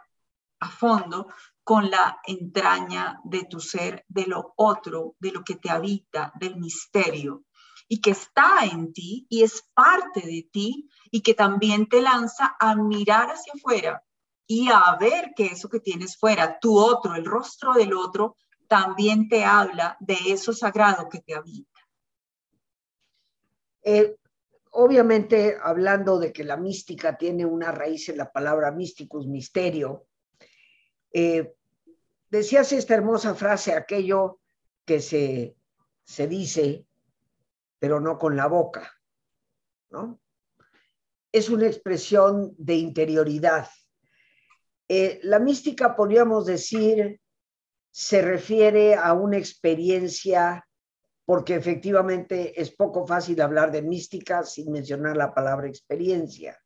a 0.61 0.71
fondo 0.71 1.29
con 1.63 1.91
la 1.91 2.21
entraña 2.27 3.21
de 3.25 3.45
tu 3.45 3.61
ser, 3.61 4.05
de 4.09 4.27
lo 4.27 4.55
otro, 4.57 5.17
de 5.19 5.33
lo 5.33 5.43
que 5.43 5.57
te 5.57 5.71
habita, 5.71 6.33
del 6.39 6.57
misterio, 6.57 7.45
y 7.89 8.01
que 8.01 8.11
está 8.11 8.65
en 8.65 8.93
ti 8.93 9.27
y 9.29 9.43
es 9.43 9.63
parte 9.75 10.21
de 10.21 10.49
ti 10.51 10.89
y 11.11 11.21
que 11.21 11.35
también 11.35 11.89
te 11.89 12.01
lanza 12.01 12.57
a 12.59 12.75
mirar 12.75 13.31
hacia 13.31 13.53
afuera 13.55 14.03
y 14.47 14.69
a 14.71 14.97
ver 14.99 15.33
que 15.37 15.47
eso 15.47 15.69
que 15.69 15.81
tienes 15.81 16.17
fuera, 16.17 16.59
tu 16.59 16.79
otro, 16.79 17.15
el 17.15 17.25
rostro 17.25 17.73
del 17.75 17.95
otro, 17.95 18.37
también 18.69 19.29
te 19.29 19.45
habla 19.45 19.97
de 20.01 20.17
eso 20.27 20.53
sagrado 20.53 21.09
que 21.09 21.21
te 21.21 21.35
habita. 21.35 21.76
Eh, 23.89 24.17
obviamente, 24.73 25.57
hablando 25.63 26.19
de 26.19 26.33
que 26.33 26.43
la 26.43 26.57
mística 26.57 27.17
tiene 27.17 27.47
una 27.47 27.71
raíz 27.71 28.09
en 28.09 28.17
la 28.17 28.33
palabra 28.33 28.73
místicus, 28.73 29.29
misterio, 29.29 30.09
eh, 31.13 31.55
decías 32.29 32.73
esta 32.73 32.95
hermosa 32.95 33.37
frase, 33.37 33.75
aquello 33.75 34.41
que 34.85 34.99
se, 34.99 35.55
se 36.03 36.27
dice, 36.27 36.85
pero 37.79 38.01
no 38.01 38.19
con 38.19 38.35
la 38.35 38.49
boca, 38.49 38.93
¿no? 39.91 40.21
Es 41.31 41.49
una 41.49 41.69
expresión 41.69 42.57
de 42.59 42.75
interioridad. 42.75 43.69
Eh, 44.89 45.21
la 45.23 45.39
mística, 45.39 45.95
podríamos 45.95 46.45
decir, 46.45 47.21
se 47.93 48.21
refiere 48.21 48.97
a 48.97 49.13
una 49.13 49.37
experiencia, 49.37 50.66
porque 51.27 51.57
efectivamente 51.57 52.59
es 52.59 52.71
poco 52.71 53.05
fácil 53.05 53.41
hablar 53.43 53.73
de 53.73 53.83
mística 53.83 54.45
sin 54.45 54.71
mencionar 54.71 55.17
la 55.17 55.35
palabra 55.35 55.67
experiencia. 55.67 56.57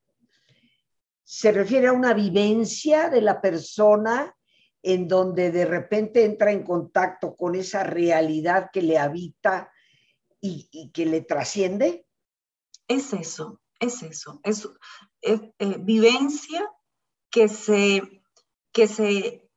Se 1.25 1.50
refiere 1.50 1.88
a 1.88 1.93
una 1.93 2.12
vivencia 2.12 3.09
de 3.09 3.23
la 3.23 3.40
persona 3.40 4.37
en 4.83 5.09
donde 5.09 5.50
de 5.50 5.64
repente 5.64 6.25
entra 6.25 6.52
en 6.52 6.62
contacto 6.62 7.35
con 7.37 7.55
esa 7.55 7.85
realidad 7.85 8.69
que 8.71 8.83
le 8.83 8.99
habita 8.99 9.73
y, 10.40 10.90
que 10.93 11.07
le 11.07 11.23
trasciende? 11.23 12.07
Es 12.87 13.12
eso, 13.12 13.61
es 13.79 14.02
eso, 14.02 14.40
es, 14.43 14.69
eh, 15.23 15.52
vivencia 15.81 16.69
que 17.31 17.49
se, 17.49 18.23
que 18.73 18.88
se, 18.88 19.49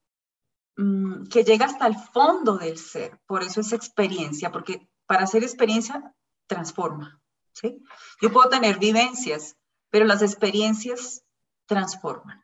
mm, 0.77 1.25
que 1.25 1.43
llega 1.43 1.65
hasta 1.65 1.88
el 1.88 1.95
fondo 1.95 2.57
del 2.57 2.77
ser, 2.77 3.19
por 3.25 3.43
eso 3.43 3.62
es 3.62 3.74
experiencia, 3.74 4.51
porque 4.51 4.88
para 5.05 5.24
hacer 5.24 5.43
experiencia 5.43 6.13
transforma, 6.48 7.22
¿sí? 7.51 7.83
Yo 8.22 8.31
puedo 8.31 8.50
tener 8.50 8.79
vivencias, 8.79 9.57
pero 9.89 10.05
las 10.05 10.22
experiencias 10.22 11.24
transforman 11.65 12.43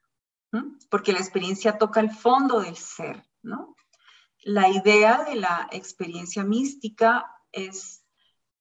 porque 0.89 1.13
la 1.13 1.19
experiencia 1.19 1.77
toca 1.77 1.99
el 1.99 2.11
fondo 2.11 2.61
del 2.61 2.75
ser, 2.75 3.23
¿no? 3.41 3.75
La 4.41 4.69
idea 4.69 5.23
de 5.23 5.35
la 5.35 5.67
experiencia 5.71 6.43
mística 6.43 7.31
es 7.51 8.03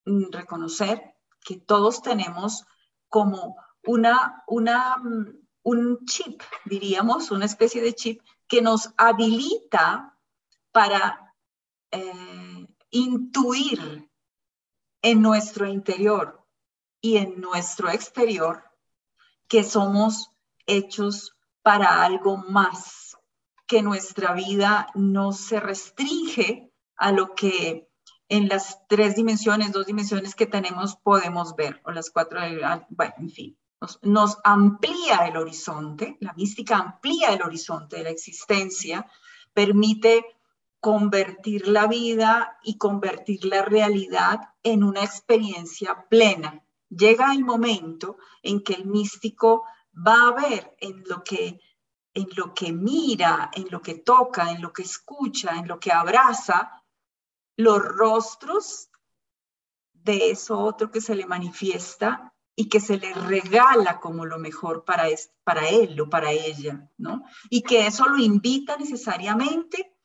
mm, 0.04 0.30
reconocer 0.30 1.14
que 1.40 1.56
todos 1.56 2.02
tenemos 2.02 2.64
como 3.08 3.56
una, 3.84 4.42
una, 4.46 4.96
mm, 4.98 5.46
un 5.62 6.04
chip, 6.04 6.42
diríamos, 6.64 7.30
una 7.30 7.46
especie 7.46 7.80
de 7.80 7.94
chip 7.94 8.20
que 8.46 8.60
nos 8.60 8.92
habilita 8.96 10.18
para 10.72 11.34
eh, 11.90 12.47
intuir 12.90 14.10
en 15.02 15.22
nuestro 15.22 15.66
interior 15.66 16.44
y 17.00 17.16
en 17.18 17.40
nuestro 17.40 17.90
exterior 17.90 18.64
que 19.46 19.64
somos 19.64 20.30
hechos 20.66 21.36
para 21.62 22.04
algo 22.04 22.36
más, 22.36 23.16
que 23.66 23.82
nuestra 23.82 24.32
vida 24.32 24.88
no 24.94 25.32
se 25.32 25.60
restringe 25.60 26.72
a 26.96 27.12
lo 27.12 27.34
que 27.34 27.88
en 28.28 28.48
las 28.48 28.86
tres 28.88 29.14
dimensiones, 29.14 29.72
dos 29.72 29.86
dimensiones 29.86 30.34
que 30.34 30.46
tenemos 30.46 30.96
podemos 30.96 31.54
ver, 31.54 31.80
o 31.84 31.90
las 31.90 32.10
cuatro, 32.10 32.40
bueno, 32.90 33.14
en 33.18 33.30
fin, 33.30 33.58
nos, 33.80 33.98
nos, 34.02 34.38
amplía 34.44 35.26
el 35.26 35.36
horizonte, 35.36 36.16
la 36.20 36.32
mística 36.34 36.76
amplía 36.76 37.32
el 37.32 37.42
horizonte 37.42 37.96
de 37.96 38.04
la 38.04 38.10
existencia, 38.10 39.06
permite 39.54 40.24
convertir 40.80 41.68
la 41.68 41.86
vida 41.86 42.58
y 42.62 42.78
convertir 42.78 43.44
la 43.44 43.62
realidad 43.62 44.40
en 44.62 44.84
una 44.84 45.02
experiencia 45.02 46.06
plena. 46.08 46.64
Llega 46.88 47.32
el 47.32 47.44
momento 47.44 48.16
en 48.42 48.62
que 48.62 48.74
el 48.74 48.86
místico 48.86 49.64
va 49.94 50.28
a 50.28 50.32
ver 50.32 50.76
en 50.80 51.02
lo 51.06 51.22
que 51.24 51.60
en 52.14 52.28
lo 52.36 52.52
que 52.52 52.72
mira, 52.72 53.50
en 53.54 53.68
lo 53.70 53.80
que 53.80 53.94
toca, 53.94 54.50
en 54.50 54.60
lo 54.60 54.72
que 54.72 54.82
escucha, 54.82 55.56
en 55.56 55.68
lo 55.68 55.78
que 55.78 55.92
abraza, 55.92 56.82
los 57.56 57.78
rostros 57.78 58.90
de 59.92 60.30
eso 60.30 60.58
otro 60.58 60.90
que 60.90 61.00
se 61.00 61.14
le 61.14 61.26
manifiesta 61.26 62.34
y 62.56 62.68
que 62.68 62.80
se 62.80 62.98
le 62.98 63.14
regala 63.14 64.00
como 64.00 64.26
lo 64.26 64.38
mejor 64.38 64.84
para, 64.84 65.04
para 65.44 65.68
él 65.68 66.00
o 66.00 66.10
para 66.10 66.32
ella, 66.32 66.90
¿no? 66.96 67.22
Y 67.50 67.62
que 67.62 67.86
eso 67.86 68.08
lo 68.08 68.18
invita 68.18 68.76
necesariamente 68.76 69.97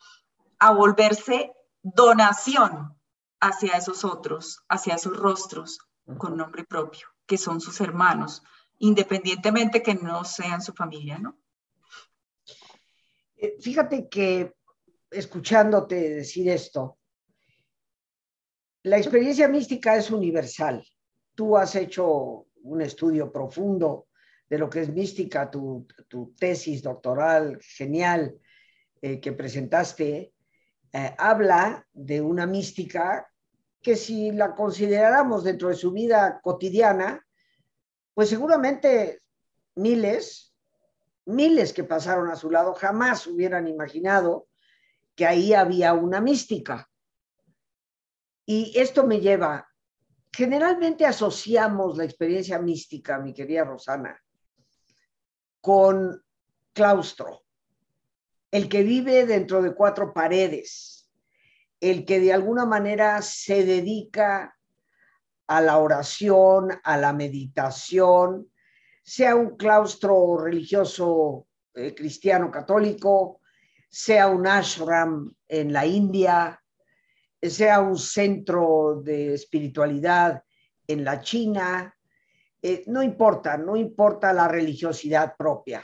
a 0.64 0.72
volverse 0.72 1.52
donación 1.82 2.98
hacia 3.42 3.74
esos 3.74 4.06
otros, 4.06 4.64
hacia 4.70 4.96
esos 4.96 5.18
rostros 5.18 5.78
con 6.18 6.38
nombre 6.38 6.64
propio, 6.64 7.06
que 7.26 7.38
son 7.38 7.60
sus 7.60 7.82
hermanos, 7.82 8.42
independientemente 8.80 9.84
que 9.84 9.94
no 9.94 10.24
sean 10.24 10.62
su 10.62 10.72
familia, 10.72 11.20
¿no? 11.20 11.38
Eh, 13.36 13.58
fíjate 13.60 14.08
que 14.08 14.54
escuchándote 15.12 15.96
decir 15.96 16.48
esto, 16.48 16.98
la 18.84 18.98
experiencia 18.98 19.50
mística 19.50 19.98
es 19.98 20.12
universal. 20.12 20.82
Tú 21.36 21.58
has 21.58 21.76
hecho 21.76 22.48
un 22.64 22.82
estudio 22.82 23.30
profundo 23.34 24.08
de 24.50 24.60
lo 24.60 24.70
que 24.70 24.80
es 24.80 24.90
mística, 24.90 25.52
tu, 25.52 25.86
tesis 26.40 26.82
doctoral 26.82 27.60
genial 27.62 28.40
eh, 29.02 29.20
que 29.20 29.34
presentaste, 29.34 30.33
eh, 30.94 31.16
habla 31.18 31.88
de 31.92 32.22
una 32.22 32.46
mística 32.46 33.28
que 33.82 33.96
si 33.96 34.32
la 34.32 34.54
consideráramos 34.54 35.44
dentro 35.44 35.70
de 35.70 35.76
su 35.76 35.92
vida 35.92 36.40
cotidiana, 36.42 37.26
pues 38.14 38.30
seguramente 38.30 39.20
miles, 39.76 40.54
miles 41.26 41.74
que 41.74 41.84
pasaron 41.84 42.30
a 42.30 42.36
su 42.36 42.50
lado 42.50 42.74
jamás 42.76 43.26
hubieran 43.26 43.68
imaginado 43.68 44.48
que 45.16 45.26
ahí 45.26 45.54
había 45.54 45.94
una 45.94 46.22
mística. 46.22 46.90
Y 48.46 48.78
esto 48.78 49.06
me 49.06 49.20
lleva, 49.20 49.68
generalmente 50.32 51.06
asociamos 51.06 51.98
la 51.98 52.04
experiencia 52.04 52.60
mística, 52.60 53.20
mi 53.20 53.34
querida 53.34 53.64
Rosana, 53.64 54.22
con 55.60 56.24
claustro, 56.72 57.43
el 58.54 58.70
que 58.70 58.84
vive 58.84 59.26
dentro 59.26 59.64
de 59.64 59.74
cuatro 59.74 60.14
paredes, 60.14 61.10
el 61.80 62.06
que 62.06 62.20
de 62.20 62.34
alguna 62.34 62.68
manera 62.68 63.20
se 63.24 63.66
dedica 63.66 64.56
a 65.48 65.60
la 65.60 65.80
oración, 65.80 66.70
a 66.84 66.98
la 66.98 67.14
meditación, 67.14 68.48
sea 69.02 69.36
un 69.36 69.58
claustro 69.58 70.38
religioso 70.38 71.48
eh, 71.74 71.96
cristiano 71.96 72.52
católico, 72.52 73.42
sea 73.90 74.28
un 74.28 74.46
ashram 74.46 75.34
en 75.48 75.74
la 75.74 75.88
India, 75.88 76.64
sea 77.42 77.82
un 77.82 77.98
centro 77.98 79.02
de 79.04 79.34
espiritualidad 79.34 80.44
en 80.86 81.04
la 81.04 81.22
China, 81.22 81.98
eh, 82.62 82.84
no 82.86 83.02
importa, 83.02 83.58
no 83.58 83.76
importa 83.76 84.32
la 84.32 84.48
religiosidad 84.48 85.36
propia, 85.36 85.84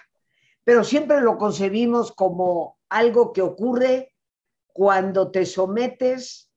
pero 0.70 0.84
siempre 0.84 1.20
lo 1.20 1.36
concebimos 1.36 2.12
como 2.12 2.78
algo 2.90 3.34
que 3.34 3.42
ocurre 3.42 4.14
cuando 4.68 5.32
te 5.32 5.44
sometes 5.44 6.52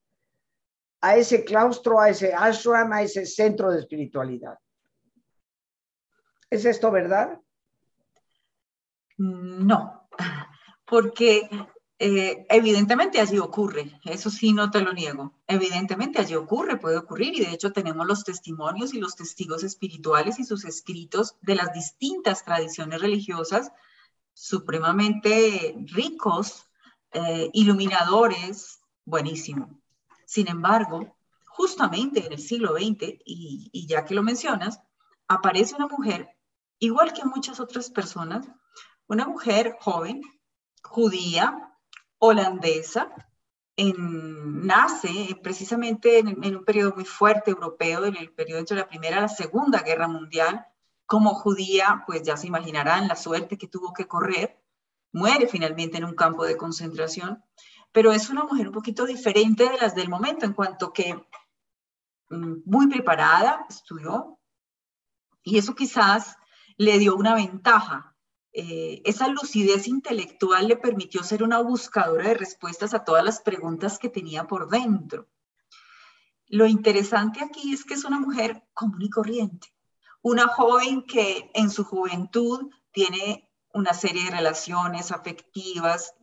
a 1.01 1.17
ese 1.17 1.47
claustro, 1.47 1.99
a 1.99 2.11
ese 2.11 2.35
ashram, 2.35 2.93
a 2.93 3.01
ese 3.01 3.25
centro 3.25 3.71
de 3.71 3.81
espiritualidad. 3.81 4.59
¿Es 6.51 6.67
esto 6.67 6.91
verdad? 6.91 7.41
No, 9.17 10.07
porque 10.85 11.49
eh, 11.99 12.47
evidentemente 12.51 13.19
allí 13.19 13.39
ocurre, 13.39 13.99
eso 14.05 14.29
sí 14.29 14.53
no 14.53 14.71
te 14.71 14.83
lo 14.83 14.93
niego. 14.93 15.41
Evidentemente 15.47 16.21
allí 16.21 16.35
ocurre, 16.35 16.77
puede 16.77 16.99
ocurrir 16.99 17.35
y 17.35 17.47
de 17.47 17.53
hecho 17.53 17.73
tenemos 17.73 18.07
los 18.07 18.25
testimonios 18.25 18.93
y 18.93 19.01
los 19.01 19.17
testigos 19.17 19.65
espirituales 19.65 20.39
y 20.39 20.45
sus 20.45 20.67
escritos 20.67 21.37
de 21.41 21.55
las 21.55 21.73
distintas 21.73 22.45
tradiciones 22.45 23.01
religiosas 23.01 23.73
supremamente 24.33 25.75
ricos, 25.93 26.67
eh, 27.13 27.51
iluminadores, 27.53 28.81
buenísimo. 29.05 29.81
Sin 30.27 30.49
embargo, 30.49 31.17
justamente 31.47 32.27
en 32.27 32.33
el 32.33 32.39
siglo 32.39 32.75
XX, 32.75 33.21
y, 33.25 33.87
ya 33.87 34.05
que 34.05 34.15
lo 34.15 34.23
mencionas, 34.23 34.81
aparece 35.29 35.75
una 35.75 35.89
mujer, 35.89 36.29
igual 36.79 37.13
que 37.13 37.25
muchas 37.25 37.61
otras 37.61 37.91
personas, 37.91 38.49
una 39.07 39.27
mujer 39.27 39.77
joven, 39.81 40.23
judía, 40.83 41.77
holandesa, 42.19 43.13
nace 43.77 45.39
precisamente 45.43 46.19
en, 46.19 46.57
un 46.57 46.65
periodo 46.65 46.95
muy 46.95 47.05
fuerte 47.05 47.51
europeo, 47.51 48.05
en 48.05 48.17
el 48.17 48.33
periodo 48.33 48.61
entre 48.61 48.77
la 48.77 48.89
Primera 48.89 49.19
y 49.19 49.21
la 49.21 49.29
Segunda 49.29 49.81
Guerra 49.81 50.09
Mundial. 50.09 50.67
Como 51.07 51.35
judía, 51.35 52.05
pues 52.07 52.23
ya 52.23 52.37
se 52.37 52.47
imaginarán 52.47 53.09
la 53.09 53.17
suerte 53.17 53.59
que 53.59 53.69
tuvo 53.69 53.93
que 53.93 54.09
correr. 54.09 54.63
Muere 55.13 55.47
finalmente 55.47 55.99
en 55.99 56.05
un 56.05 56.15
campo 56.15 56.45
de 56.45 56.57
concentración, 56.57 57.45
pero 57.93 58.13
es 58.13 58.31
una 58.31 58.45
mujer 58.45 58.69
un 58.69 58.75
poquito 58.75 59.05
diferente 59.05 59.69
de 59.69 59.77
las 59.77 59.95
del 59.95 60.09
momento, 60.09 60.47
en 60.47 60.55
cuanto 60.55 60.93
que 60.93 61.15
mm, 62.31 62.63
muy 62.65 62.89
preparada, 62.89 63.67
estudió, 63.69 64.39
y 65.43 65.59
eso 65.59 65.75
quizás 65.75 66.37
le 66.77 66.99
dio 66.99 67.15
una 67.17 67.35
ventaja 67.35 68.13
eh, 68.55 69.01
esa 69.07 69.29
lucidez 69.29 69.89
intelectual 69.89 70.69
le 70.69 70.77
permitió 70.77 71.25
ser 71.25 71.43
una 71.43 71.63
buscadora 71.63 72.29
de 72.29 72.35
respuestas 72.35 72.93
a 72.93 73.03
todas 73.03 73.25
las 73.25 73.41
preguntas 73.41 73.99
que 73.99 74.11
tenía 74.11 74.47
por 74.47 74.69
dentro. 74.69 75.31
Lo 76.49 76.67
interesante 76.67 77.43
aquí 77.43 77.73
es 77.73 77.83
que 77.83 77.95
es 77.95 78.05
una 78.05 78.21
mujer 78.21 78.63
común 78.75 79.01
y 79.01 79.09
corriente, 79.09 79.72
una 80.23 80.49
joven 80.49 81.03
que 81.03 81.51
en 81.55 81.71
su 81.71 81.85
juventud 81.85 82.71
tiene 82.93 83.51
una 83.75 83.95
serie 83.95 84.25
de 84.25 84.31
relaciones 84.31 85.13
afectivas, 85.13 86.15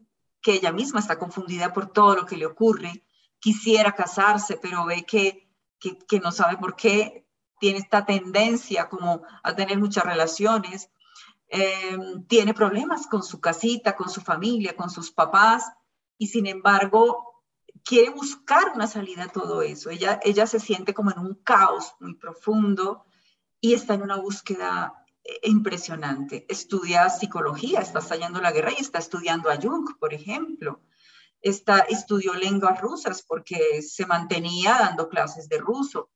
que 0.42 0.54
ella 0.54 0.72
misma 0.72 1.00
está 1.00 1.20
confundida 1.20 1.74
por 1.74 1.92
todo 1.92 2.16
lo 2.16 2.26
que 2.26 2.38
le 2.38 2.46
ocurre, 2.46 3.04
quisiera 3.40 3.94
casarse, 3.94 4.58
pero 4.58 4.86
ve 4.86 5.06
que, 5.06 5.50
que, 5.80 6.20
no 6.20 6.32
sabe 6.32 6.58
por 6.58 6.76
qué 6.76 7.28
tiene 7.60 7.80
esta 7.80 8.06
tendencia 8.06 8.88
como 8.90 9.22
a 9.44 9.56
tener 9.56 9.78
muchas 9.78 10.06
relaciones, 10.06 10.90
Em, 11.52 12.28
tiene 12.28 12.54
problemas 12.54 13.08
con 13.08 13.24
su 13.24 13.42
casita, 13.42 13.96
con 13.96 14.10
su 14.10 14.22
familia, 14.22 14.76
con 14.76 14.92
sus 14.92 15.12
papás, 15.12 15.72
y 16.18 16.28
sin 16.28 16.46
embargo 16.46 17.44
quiere 17.84 18.12
buscar 18.12 18.74
una 18.76 18.86
salida 18.86 19.24
a 19.24 19.30
todo 19.30 19.64
eso. 19.64 19.90
Ella, 19.90 20.20
ella 20.24 20.46
se 20.46 20.60
siente 20.60 20.94
como 20.94 21.12
en 21.12 21.18
un 21.18 21.34
caos 21.44 21.96
muy 22.00 22.14
profundo 22.14 23.04
y 23.62 23.74
está 23.74 23.94
en 23.94 24.04
una 24.04 24.18
búsqueda 24.18 24.94
eh, 25.24 25.40
impresionante. 25.44 26.46
Estudia 26.50 27.10
psicología, 27.10 27.82
está 27.82 28.00
estallando 28.00 28.42
la 28.42 28.52
guerra 28.52 28.72
y 28.72 28.82
está 28.82 29.00
estudiando 29.00 29.50
a 29.50 29.58
Jung, 29.58 29.98
por 30.00 30.14
ejemplo. 30.14 30.82
Está, 31.42 31.80
estudió 31.80 32.34
lenguas 32.34 32.80
rusas 32.82 33.24
porque 33.24 33.82
se 33.82 34.06
mantenía 34.06 34.78
dando 34.80 35.10
clases 35.10 35.48
de 35.48 35.58
ruso. 35.58 36.10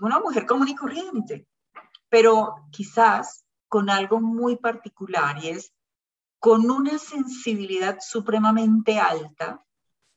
Una 0.00 0.18
mujer 0.18 0.44
común 0.44 0.68
y 0.68 0.74
corriente, 0.74 1.46
pero 2.08 2.66
quizás 2.70 3.44
con 3.68 3.90
algo 3.90 4.20
muy 4.20 4.56
particular 4.56 5.42
y 5.42 5.50
es 5.50 5.72
con 6.38 6.70
una 6.70 6.98
sensibilidad 6.98 7.98
supremamente 8.00 8.98
alta 8.98 9.64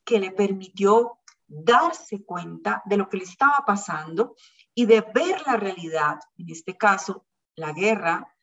que 0.03 0.19
le 0.19 0.31
permitió 0.31 1.19
darse 1.47 2.23
cuenta 2.23 2.81
de 2.85 2.97
lo 2.97 3.09
que 3.09 3.17
le 3.17 3.23
estaba 3.23 3.63
pasando 3.65 4.35
y 4.73 4.85
de 4.85 5.01
ver 5.01 5.41
la 5.45 5.57
realidad, 5.57 6.19
en 6.37 6.49
este 6.49 6.77
caso, 6.77 7.25
la 7.55 7.73
guerra, 7.73 8.33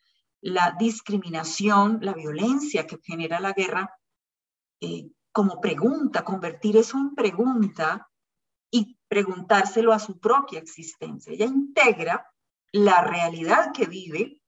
la 0.41 0.75
discriminación, 0.79 1.99
la 2.03 2.13
violencia 2.13 2.87
que 2.87 2.99
genera 3.03 3.41
la 3.41 3.53
guerra, 3.53 3.99
eh, 4.81 5.11
como 5.33 5.61
pregunta, 5.61 6.25
convertir 6.25 6.77
eso 6.77 6.99
en 6.99 7.15
pregunta 7.15 8.11
y 8.71 8.99
preguntárselo 9.09 9.93
a 9.93 9.99
su 9.99 10.19
propia 10.19 10.59
existencia. 10.59 11.33
Ella 11.33 11.47
integra 11.47 12.27
la 12.73 13.03
realidad 13.03 13.73
que 13.73 13.87
vive 13.87 14.43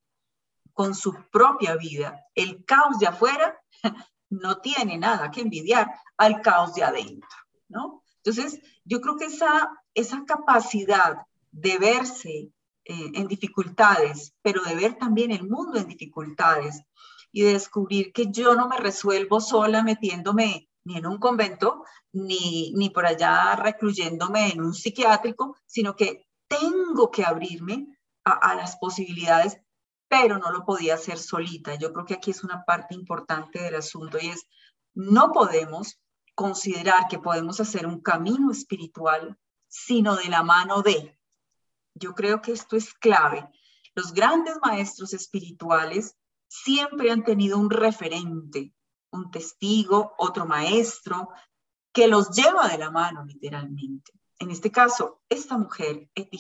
con 0.73 0.95
su 0.95 1.15
propia 1.31 1.77
vida. 1.77 2.27
El 2.35 2.65
caos 2.65 2.99
de 2.99 3.07
afuera 3.07 3.59
no 4.31 4.61
tiene 4.61 4.99
nada 4.99 5.31
que 5.31 5.41
envidiar 5.41 5.91
al 6.17 6.41
caos 6.43 6.75
de 6.75 6.85
adentro, 6.85 7.29
¿no? 7.69 8.03
Entonces, 8.23 8.61
yo 8.85 9.01
creo 9.01 9.17
que 9.17 9.27
esa, 9.27 9.71
esa 9.95 10.25
capacidad 10.27 11.27
de 11.51 11.79
verse 11.79 12.53
eh, 12.85 13.11
en 13.15 13.27
dificultades, 13.29 14.35
pero 14.43 14.63
de 14.63 14.75
ver 14.75 14.97
también 14.97 15.31
el 15.31 15.49
mundo 15.49 15.79
en 15.79 15.89
dificultades 15.89 16.83
y 17.33 17.43
de 17.43 17.53
descubrir 17.53 18.13
que 18.13 18.31
yo 18.31 18.55
no 18.55 18.69
me 18.69 18.77
resuelvo 18.77 19.41
sola 19.41 19.83
metiéndome 19.83 20.69
ni 20.85 20.97
en 20.97 21.07
un 21.07 21.19
convento, 21.19 21.85
ni, 22.13 22.73
ni 22.75 22.91
por 22.91 23.07
allá 23.07 23.55
recluyéndome 23.57 24.53
en 24.53 24.63
un 24.63 24.75
psiquiátrico, 24.75 25.57
sino 25.67 25.95
que 25.95 26.27
tengo 26.49 27.11
que 27.11 27.25
abrirme 27.25 27.87
a, 28.25 28.33
a 28.33 28.55
las 28.55 28.77
posibilidades 28.77 29.59
pero 30.11 30.39
no 30.39 30.51
lo 30.51 30.65
podía 30.65 30.95
hacer 30.95 31.19
solita. 31.19 31.77
Yo 31.77 31.93
creo 31.93 32.05
que 32.05 32.15
aquí 32.15 32.33
es 32.33 32.43
una 32.43 32.65
parte 32.65 32.97
importante 32.97 33.63
del 33.63 33.77
asunto 33.77 34.19
y 34.21 34.27
es, 34.27 34.45
no 34.93 35.31
podemos 35.31 36.01
considerar 36.35 37.07
que 37.09 37.21
podemos 37.21 37.61
hacer 37.61 37.87
un 37.87 38.01
camino 38.01 38.51
espiritual 38.51 39.39
sino 39.69 40.17
de 40.17 40.29
la 40.29 40.43
mano 40.43 40.83
de. 40.83 41.17
Yo 41.95 42.15
creo 42.15 42.41
que 42.41 42.53
esto 42.53 42.77
es 42.77 42.95
clave. 42.95 43.49
Los 43.95 44.13
grandes 44.13 44.57
maestros 44.63 45.13
espirituales 45.13 46.17
siempre 46.49 47.11
han 47.11 47.25
tenido 47.25 47.59
un 47.59 47.71
referente, 47.71 48.73
un 49.11 49.31
testigo, 49.31 50.15
otro 50.19 50.47
maestro, 50.47 51.31
que 51.93 52.09
los 52.09 52.31
lleva 52.31 52.69
de 52.69 52.79
la 52.79 52.91
mano 52.91 53.25
literalmente. 53.25 54.13
En 54.39 54.51
este 54.51 54.71
caso, 54.71 55.21
esta 55.29 55.59
mujer, 55.59 56.09
Eti 56.15 56.39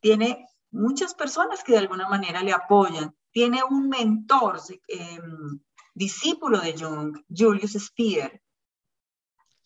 tiene 0.00 0.46
muchas 0.70 1.14
personas 1.14 1.62
que 1.62 1.72
de 1.72 1.78
alguna 1.78 2.08
manera 2.08 2.42
le 2.42 2.52
apoyan. 2.52 3.14
Tiene 3.30 3.62
un 3.62 3.88
mentor, 3.88 4.60
em, 4.86 5.60
discípulo 5.94 6.60
de 6.60 6.78
Jung, 6.78 7.18
Julius 7.28 7.72
Speer. 7.72 8.42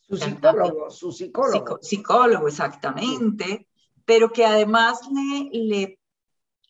Su 0.00 0.16
psicólogo, 0.16 0.90
su 0.90 1.12
psicólogo. 1.12 1.78
psicólogo, 1.80 2.48
exactamente, 2.48 3.68
pero 4.04 4.32
que 4.32 4.44
además 4.44 5.00
le, 5.52 5.98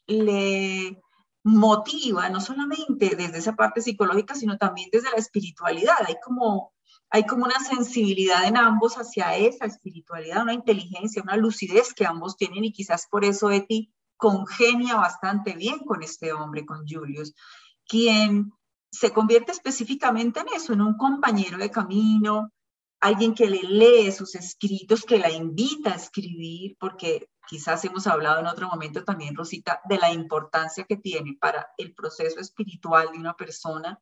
le, 0.07 1.03
motiva, 1.45 2.29
no 2.29 2.40
solamente 2.40 3.16
desde 3.16 3.38
esa 3.38 3.57
parte 3.57 3.83
psicológica, 3.83 4.35
sino 4.35 4.59
también 4.59 4.88
desde 4.92 5.11
la 5.11 5.16
espiritualidad. 5.16 5.97
Hay 6.07 6.16
como, 6.25 6.73
hay 7.11 7.27
como 7.27 7.45
una 7.45 7.59
sensibilidad 7.59 8.47
en 8.47 8.57
ambos 8.57 8.95
hacia 8.97 9.37
esa 9.37 9.66
espiritualidad, 9.66 10.42
una 10.42 10.55
inteligencia, 10.55 11.23
una 11.23 11.37
lucidez 11.37 11.95
que 11.95 12.07
ambos 12.07 12.37
tienen 12.37 12.64
y 12.64 12.73
quizás 12.73 13.09
por 13.11 13.25
eso 13.25 13.51
Eti 13.51 13.92
congenia 14.16 14.95
bastante 14.95 15.55
bien 15.55 15.81
con 15.81 16.05
este 16.05 16.33
hombre, 16.33 16.64
con 16.64 16.87
Julius, 16.87 17.35
quien 17.88 18.53
se 18.92 19.11
convierte 19.11 19.51
específicamente 19.51 20.40
en 20.40 20.47
eso, 20.55 20.75
en 20.75 20.83
un 20.83 20.97
compañero 20.97 21.59
de 21.59 21.71
camino, 21.71 22.53
alguien 23.03 23.35
que 23.35 23.51
le 23.51 23.62
lee 23.65 24.12
sus 24.12 24.37
escritos, 24.37 25.05
que 25.05 25.19
la 25.19 25.29
invita 25.29 25.93
a 25.93 25.97
escribir, 25.97 26.77
porque 26.79 27.29
quizás 27.49 27.85
hemos 27.85 28.07
hablado 28.07 28.38
en 28.38 28.47
otro 28.47 28.69
momento 28.69 29.03
también, 29.03 29.35
Rosita, 29.35 29.81
de 29.88 29.99
la 29.99 30.12
importancia 30.12 30.85
que 30.85 30.97
tiene 30.97 31.37
para 31.41 31.73
el 31.79 31.95
proceso 31.95 32.38
espiritual 32.38 33.11
de 33.11 33.19
una 33.19 33.35
persona 33.35 34.01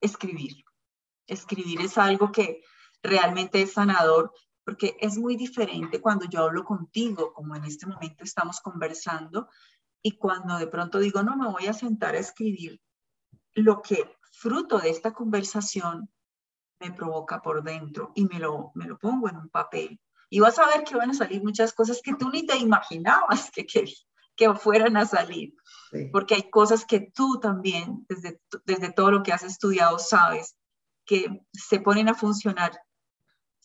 escribir. 0.00 0.64
Escribir 1.26 1.82
es 1.82 1.98
algo 1.98 2.32
que 2.32 2.62
realmente 3.02 3.60
es 3.60 3.74
sanador, 3.74 4.32
porque 4.64 4.96
es 4.98 5.18
muy 5.18 5.36
diferente 5.36 6.00
cuando 6.00 6.24
yo 6.24 6.44
hablo 6.44 6.64
contigo, 6.64 7.34
como 7.34 7.54
en 7.54 7.66
este 7.66 7.86
momento 7.86 8.24
estamos 8.24 8.60
conversando, 8.62 9.50
y 10.02 10.12
cuando 10.12 10.56
de 10.56 10.68
pronto 10.68 11.00
digo, 11.00 11.22
no, 11.22 11.36
me 11.36 11.50
voy 11.50 11.66
a 11.66 11.74
sentar 11.74 12.14
a 12.14 12.20
escribir 12.20 12.80
lo 13.52 13.82
que 13.82 14.16
fruto 14.32 14.78
de 14.78 14.88
esta 14.88 15.12
conversación 15.12 16.10
me 16.80 16.92
provoca 16.92 17.40
por 17.40 17.62
dentro 17.62 18.12
y 18.14 18.24
me 18.26 18.38
lo, 18.38 18.72
me 18.74 18.86
lo 18.86 18.98
pongo 18.98 19.28
en 19.28 19.36
un 19.36 19.48
papel. 19.48 20.00
Y 20.28 20.40
vas 20.40 20.58
a 20.58 20.66
ver 20.66 20.84
que 20.84 20.96
van 20.96 21.10
a 21.10 21.14
salir 21.14 21.42
muchas 21.42 21.72
cosas 21.72 22.00
que 22.02 22.14
tú 22.14 22.30
ni 22.30 22.44
te 22.44 22.56
imaginabas 22.56 23.50
que, 23.50 23.64
que, 23.66 23.84
que 24.34 24.54
fueran 24.54 24.96
a 24.96 25.06
salir. 25.06 25.54
Porque 26.12 26.34
hay 26.34 26.50
cosas 26.50 26.84
que 26.84 27.12
tú 27.14 27.38
también, 27.40 28.04
desde, 28.08 28.40
desde 28.64 28.92
todo 28.92 29.10
lo 29.10 29.22
que 29.22 29.32
has 29.32 29.44
estudiado, 29.44 29.98
sabes 29.98 30.56
que 31.04 31.42
se 31.52 31.80
ponen 31.80 32.08
a 32.08 32.14
funcionar 32.14 32.78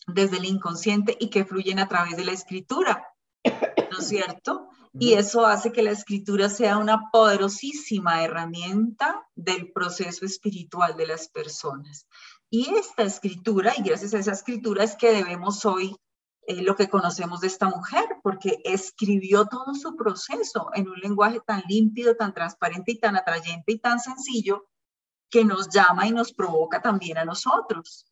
desde 0.08 0.38
el 0.38 0.46
inconsciente 0.46 1.18
y 1.20 1.30
que 1.30 1.46
fluyen 1.46 1.80
a 1.80 1.88
través 1.88 2.16
de 2.16 2.26
la 2.26 2.32
escritura, 2.32 3.08
¿no 3.44 4.00
es 4.00 4.08
cierto? 4.08 4.70
Y 4.94 5.14
eso 5.14 5.46
hace 5.46 5.72
que 5.72 5.84
la 5.84 5.92
escritura 5.92 6.50
sea 6.50 6.78
una 6.78 7.10
poderosísima 7.12 8.24
herramienta 8.24 9.26
del 9.36 9.72
proceso 9.72 10.26
espiritual 10.26 10.98
de 10.98 11.08
las 11.08 11.30
personas. 11.30 12.08
Y 12.54 12.76
esta 12.76 13.04
escritura, 13.04 13.72
y 13.78 13.82
gracias 13.82 14.14
a 14.14 14.20
esa 14.20 14.34
escritura 14.34 14.84
es 14.84 14.98
que 14.98 15.14
debemos 15.14 15.66
hoy 15.66 15.96
eh, 16.46 16.62
lo 16.62 16.76
que 16.76 16.90
conocemos 16.90 17.40
de 17.40 17.48
esta 17.48 17.70
mujer, 17.70 18.04
porque 18.22 18.60
escribió 18.66 19.46
todo 19.46 19.74
su 19.74 19.96
proceso 19.96 20.70
en 20.74 20.90
un 20.90 21.00
lenguaje 21.00 21.40
tan 21.48 21.64
límpido, 21.70 22.18
tan 22.18 22.34
transparente 22.34 22.92
y 22.92 23.00
tan 23.00 23.16
atrayente 23.16 23.72
y 23.72 23.80
tan 23.80 24.02
sencillo 24.02 24.68
que 25.30 25.46
nos 25.46 25.70
llama 25.70 26.08
y 26.08 26.12
nos 26.12 26.34
provoca 26.34 26.82
también 26.82 27.18
a 27.20 27.24
nosotros. 27.24 28.12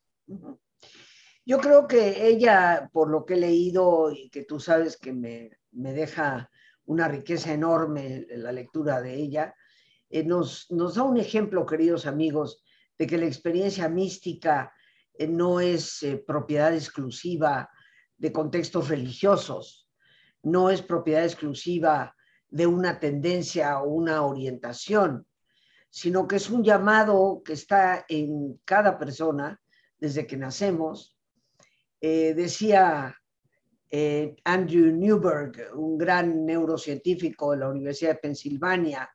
Yo 1.45 1.58
creo 1.58 1.86
que 1.86 2.25
ella, 2.25 2.89
por 2.93 3.10
lo 3.10 3.25
que 3.25 3.34
he 3.34 3.38
leído 3.38 4.10
y 4.10 4.30
que 4.30 4.45
tú 4.45 4.62
sabes 4.62 4.95
que 4.95 5.12
me, 5.12 5.52
me 5.71 5.91
deja 5.91 6.49
una 6.86 7.10
riqueza 7.10 7.52
enorme 7.52 8.25
la 8.30 8.54
lectura 8.54 9.02
de 9.02 9.15
ella, 9.15 9.54
eh, 10.10 10.23
nos, 10.23 10.71
nos 10.71 10.95
da 10.95 11.04
un 11.04 11.17
ejemplo, 11.17 11.65
queridos 11.65 12.06
amigos, 12.06 12.63
de 12.99 13.07
que 13.07 13.17
la 13.17 13.25
experiencia 13.25 13.88
mística 13.88 14.73
eh, 15.13 15.25
no 15.25 15.62
es 15.62 16.03
eh, 16.03 16.17
propiedad 16.17 16.73
exclusiva 16.75 17.69
de 18.17 18.31
contextos 18.33 18.89
religiosos, 18.89 19.89
no 20.43 20.69
es 20.69 20.81
propiedad 20.81 21.23
exclusiva 21.23 22.13
de 22.49 22.67
una 22.67 22.99
tendencia 22.99 23.79
o 23.79 23.89
una 23.89 24.23
orientación, 24.23 25.25
sino 25.89 26.27
que 26.27 26.35
es 26.35 26.49
un 26.49 26.62
llamado 26.62 27.41
que 27.43 27.53
está 27.53 28.05
en 28.09 28.59
cada 28.65 28.99
persona 28.99 29.59
desde 29.97 30.27
que 30.27 30.35
nacemos. 30.35 31.17
Eh, 32.01 32.33
decía 32.33 33.15
Andrew 34.43 34.95
Newberg, 34.95 35.75
un 35.75 35.97
gran 35.97 36.45
neurocientífico 36.45 37.51
de 37.51 37.57
la 37.57 37.69
Universidad 37.69 38.12
de 38.12 38.19
Pensilvania, 38.19 39.09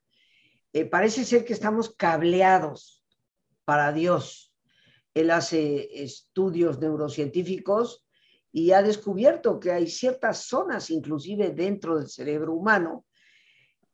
parece 0.91 1.25
ser 1.25 1.45
que 1.45 1.53
estamos 1.53 1.95
cableados 1.95 3.04
para 3.65 3.93
Dios. 3.93 4.55
Él 5.15 5.31
hace 5.31 6.03
estudios 6.03 6.79
neurocientíficos 6.81 8.05
y 8.53 8.73
ha 8.73 8.83
descubierto 8.83 9.59
que 9.59 9.73
hay 9.73 9.89
ciertas 9.89 10.47
zonas, 10.47 10.91
inclusive 10.91 11.51
dentro 11.51 11.99
del 11.99 12.09
cerebro 12.09 12.53
humano, 12.53 13.05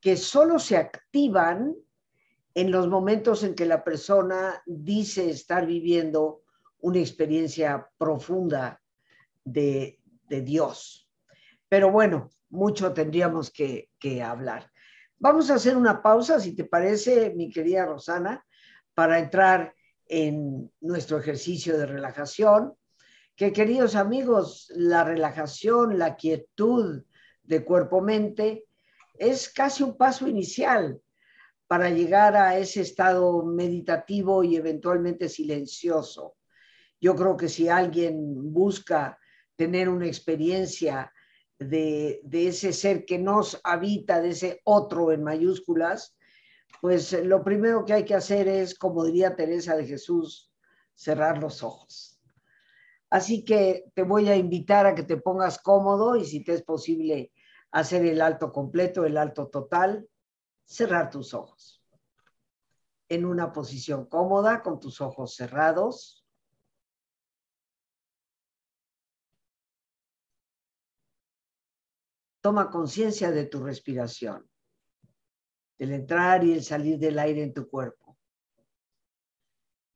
que 0.01 0.17
solo 0.17 0.59
se 0.59 0.77
activan 0.77 1.75
en 2.55 2.71
los 2.71 2.89
momentos 2.89 3.43
en 3.45 3.55
que 3.55 3.67
la 3.67 3.85
persona 3.85 4.63
dice 4.67 5.31
estar 5.31 5.67
viviendo 5.67 6.43
una 6.81 6.99
experiencia 6.99 7.89
profunda 7.99 8.81
de, 9.45 9.97
Dios. 10.29 11.09
Pero 11.69 11.91
bueno, 11.91 12.31
mucho 12.51 12.93
tendríamos 12.93 13.51
que, 13.51 13.91
que 13.99 14.23
hablar. 14.23 14.71
Vamos 15.19 15.51
a 15.51 15.55
hacer 15.55 15.77
una 15.77 16.03
pausa, 16.03 16.39
si 16.39 16.55
te 16.55 16.65
parece, 16.65 17.35
mi 17.35 17.51
querida 17.51 17.85
Rosana, 17.85 18.47
para 18.95 19.19
entrar 19.19 19.75
en 20.07 20.71
nuestro 20.81 21.19
ejercicio 21.19 21.79
de 21.79 21.87
relajación, 21.87 22.75
que 23.37 23.53
queridos 23.53 23.95
amigos, 23.95 24.71
la 24.75 25.05
relajación, 25.05 25.99
la 25.99 26.17
quietud 26.17 27.05
de 27.43 27.65
cuerpo-mente 27.65 28.67
es 29.15 29.49
casi 29.49 29.83
un 29.83 29.97
paso 29.97 30.29
inicial 30.29 31.01
para 31.67 31.89
llegar 31.89 32.37
a 32.37 32.59
ese 32.59 32.81
estado 32.81 33.45
meditativo 33.45 34.43
y 34.43 34.57
eventualmente 34.57 35.29
silencioso. 35.29 36.35
Yo 37.01 37.15
creo 37.15 37.37
que 37.37 37.49
si 37.49 37.69
alguien 37.69 38.53
busca 38.53 39.19
tener 39.55 39.89
una 39.89 40.07
experiencia 40.07 41.13
de, 41.59 42.21
de, 42.25 42.49
ese 42.49 42.73
ser 42.73 43.05
que 43.05 43.19
nos 43.19 43.61
habita, 43.63 44.21
de 44.21 44.31
ese 44.31 44.61
otro 44.65 45.13
en 45.13 45.23
mayúsculas, 45.23 46.17
pues 46.81 47.13
eh, 47.13 47.25
lo 47.25 47.43
primero 47.43 47.85
que 47.85 47.93
hay 47.93 48.05
que 48.05 48.15
hacer 48.15 48.49
es, 48.49 48.79
como 48.79 49.05
diría 49.05 49.37
Teresa 49.37 49.77
de 49.77 49.87
Jesús, 49.87 50.53
cerrar 50.95 51.39
los 51.39 51.63
ojos. 51.63 52.21
Así 53.11 53.45
que 53.45 53.91
te 53.95 54.03
voy 54.03 54.29
a 54.29 54.37
invitar 54.37 54.87
a 54.87 54.95
que 54.95 55.03
te 55.03 55.17
pongas 55.17 55.59
cómodo 55.61 56.17
y 56.17 56.25
si 56.25 56.45
te 56.45 56.55
es 56.55 56.63
posible 56.63 57.33
hacer 57.73 58.05
el 58.05 58.21
alto 58.21 58.53
completo, 58.53 59.05
el 59.05 59.17
alto 59.17 59.49
total, 59.49 60.09
cerrar 60.65 61.11
tus 61.11 61.35
ojos. 61.35 61.85
En 63.09 63.25
una 63.25 63.53
posición 63.53 64.07
cómoda, 64.07 64.63
con 64.63 64.79
tus 64.79 65.01
ojos 65.01 65.35
cerrados. 65.35 66.25
Toma 72.41 72.71
conciencia 72.71 73.33
de 73.33 73.47
tu 73.47 73.63
respiración 73.63 74.51
el 75.81 75.93
entrar 75.93 76.45
y 76.45 76.53
el 76.53 76.63
salir 76.63 76.99
del 76.99 77.19
aire 77.19 77.43
en 77.43 77.55
tu 77.55 77.67
cuerpo. 77.67 78.19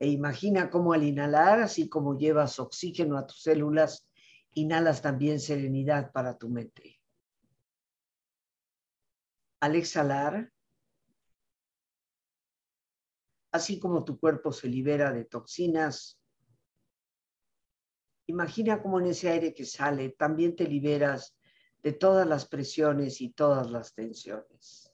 E 0.01 0.09
imagina 0.09 0.71
cómo 0.71 0.95
al 0.95 1.03
inhalar, 1.03 1.61
así 1.61 1.91
como 1.91 2.17
llevas 2.17 2.59
oxígeno 2.59 3.19
a 3.19 3.27
tus 3.27 3.43
células, 3.43 4.09
inhalas 4.55 5.03
también 5.03 5.39
serenidad 5.39 6.11
para 6.11 6.39
tu 6.39 6.49
mente. 6.49 7.03
Al 9.61 9.77
exhalar, 9.77 10.51
así 13.53 13.79
como 13.79 14.05
tu 14.05 14.19
cuerpo 14.19 14.53
se 14.53 14.69
libera 14.69 15.13
de 15.13 15.27
toxinas, 15.27 16.19
imagina 18.27 18.81
cómo 18.81 19.01
en 19.01 19.09
ese 19.09 19.29
aire 19.29 19.53
que 19.53 19.67
sale 19.67 20.09
también 20.09 20.57
te 20.57 20.67
liberas 20.67 21.37
de 21.83 21.93
todas 21.93 22.27
las 22.27 22.47
presiones 22.47 23.21
y 23.21 23.35
todas 23.35 23.71
las 23.71 23.93
tensiones. 23.93 24.94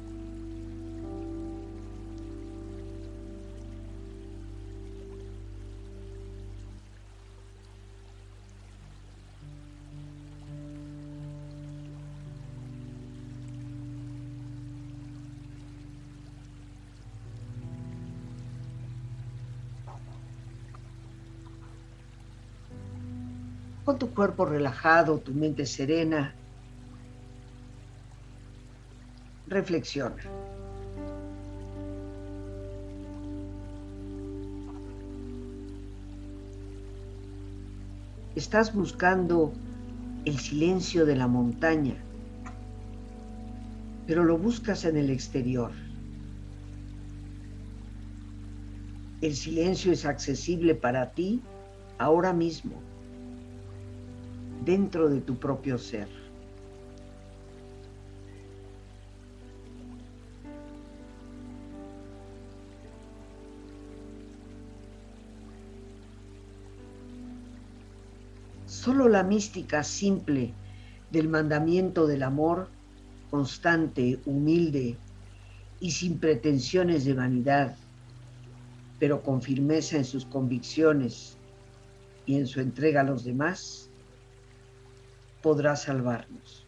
Cuerpo 24.11 24.45
relajado, 24.45 25.19
tu 25.19 25.33
mente 25.33 25.65
serena, 25.65 26.33
reflexiona. 29.47 30.23
Estás 38.35 38.73
buscando 38.73 39.51
el 40.23 40.39
silencio 40.39 41.05
de 41.05 41.15
la 41.15 41.27
montaña, 41.27 41.95
pero 44.07 44.23
lo 44.23 44.37
buscas 44.37 44.85
en 44.85 44.95
el 44.95 45.09
exterior. 45.09 45.71
El 49.21 49.35
silencio 49.35 49.91
es 49.91 50.05
accesible 50.05 50.75
para 50.75 51.11
ti 51.11 51.41
ahora 51.97 52.33
mismo, 52.33 52.81
dentro 54.61 55.09
de 55.09 55.21
tu 55.21 55.37
propio 55.37 55.77
ser. 55.77 56.07
Solo 68.65 69.07
la 69.09 69.21
mística 69.21 69.83
simple 69.83 70.53
del 71.11 71.27
mandamiento 71.27 72.07
del 72.07 72.23
amor, 72.23 72.67
constante, 73.29 74.19
humilde 74.25 74.97
y 75.79 75.91
sin 75.91 76.17
pretensiones 76.17 77.05
de 77.05 77.13
vanidad, 77.13 77.75
pero 78.99 79.21
con 79.21 79.41
firmeza 79.41 79.97
en 79.97 80.05
sus 80.05 80.25
convicciones 80.25 81.37
y 82.25 82.37
en 82.37 82.47
su 82.47 82.59
entrega 82.59 83.01
a 83.01 83.03
los 83.03 83.23
demás, 83.23 83.90
podrá 85.41 85.75
salvarnos. 85.75 86.65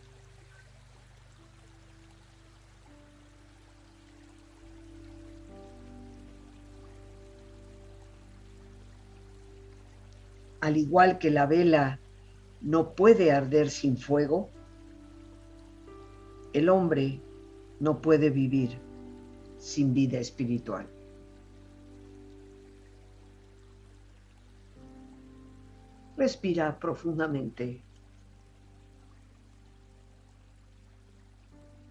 Al 10.61 10.77
igual 10.77 11.17
que 11.19 11.29
la 11.29 11.45
vela 11.45 11.99
no 12.61 12.93
puede 12.95 13.31
arder 13.31 13.69
sin 13.69 13.97
fuego, 13.97 14.49
el 16.53 16.69
hombre 16.69 17.19
no 17.81 18.01
puede 18.01 18.29
vivir 18.29 18.77
sin 19.57 19.93
vida 19.93 20.19
espiritual. 20.19 20.87
Respira 26.15 26.79
profundamente. 26.79 27.81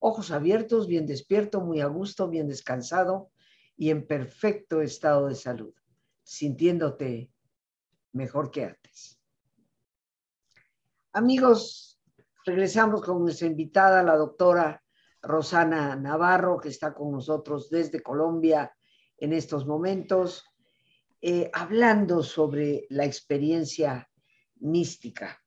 Ojos 0.00 0.30
abiertos, 0.30 0.88
bien 0.88 1.06
despierto, 1.06 1.60
muy 1.60 1.80
a 1.80 1.86
gusto, 1.86 2.28
bien 2.28 2.48
descansado 2.48 3.30
y 3.76 3.90
en 3.90 4.06
perfecto 4.06 4.80
estado 4.80 5.28
de 5.28 5.34
salud, 5.34 5.74
sintiéndote 6.22 7.30
mejor 8.12 8.50
que 8.50 8.64
antes. 8.64 9.20
Amigos, 11.12 12.00
regresamos 12.44 13.02
con 13.02 13.20
nuestra 13.20 13.46
invitada, 13.46 14.02
la 14.02 14.16
doctora 14.16 14.82
Rosana 15.22 15.96
Navarro, 15.96 16.58
que 16.58 16.70
está 16.70 16.94
con 16.94 17.12
nosotros 17.12 17.68
desde 17.68 18.02
Colombia 18.02 18.74
en 19.18 19.34
estos 19.34 19.66
momentos, 19.66 20.44
eh, 21.20 21.50
hablando 21.52 22.22
sobre 22.22 22.86
la 22.88 23.04
experiencia 23.04 24.08
mística. 24.60 25.39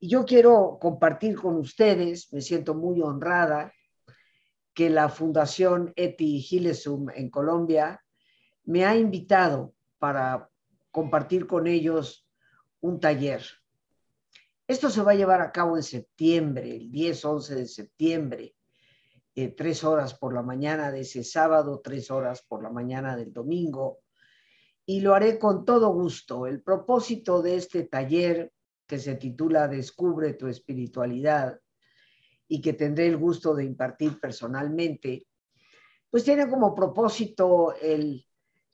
Y 0.00 0.08
yo 0.08 0.24
quiero 0.24 0.78
compartir 0.80 1.36
con 1.36 1.56
ustedes, 1.56 2.32
me 2.32 2.40
siento 2.40 2.74
muy 2.74 3.00
honrada, 3.00 3.72
que 4.72 4.90
la 4.90 5.08
Fundación 5.08 5.92
Eti 5.96 6.40
Gilesum 6.40 7.10
en 7.10 7.30
Colombia 7.30 8.00
me 8.64 8.84
ha 8.84 8.94
invitado 8.96 9.74
para 9.98 10.48
compartir 10.92 11.48
con 11.48 11.66
ellos 11.66 12.28
un 12.80 13.00
taller. 13.00 13.42
Esto 14.68 14.88
se 14.90 15.02
va 15.02 15.12
a 15.12 15.16
llevar 15.16 15.40
a 15.40 15.50
cabo 15.50 15.76
en 15.76 15.82
septiembre, 15.82 16.76
el 16.76 16.92
10-11 16.92 17.54
de 17.56 17.66
septiembre, 17.66 18.54
eh, 19.34 19.48
tres 19.48 19.82
horas 19.82 20.14
por 20.14 20.32
la 20.32 20.42
mañana 20.42 20.92
de 20.92 21.00
ese 21.00 21.24
sábado, 21.24 21.80
tres 21.82 22.10
horas 22.10 22.42
por 22.42 22.62
la 22.62 22.70
mañana 22.70 23.16
del 23.16 23.32
domingo, 23.32 23.98
y 24.86 25.00
lo 25.00 25.14
haré 25.14 25.38
con 25.38 25.64
todo 25.64 25.92
gusto. 25.92 26.46
El 26.46 26.62
propósito 26.62 27.42
de 27.42 27.56
este 27.56 27.84
taller 27.84 28.52
que 28.88 28.98
se 28.98 29.16
titula 29.16 29.68
Descubre 29.68 30.32
tu 30.32 30.48
espiritualidad 30.48 31.60
y 32.48 32.62
que 32.62 32.72
tendré 32.72 33.06
el 33.06 33.18
gusto 33.18 33.54
de 33.54 33.64
impartir 33.64 34.18
personalmente, 34.18 35.26
pues 36.10 36.24
tiene 36.24 36.48
como 36.48 36.74
propósito 36.74 37.74
el, 37.80 38.24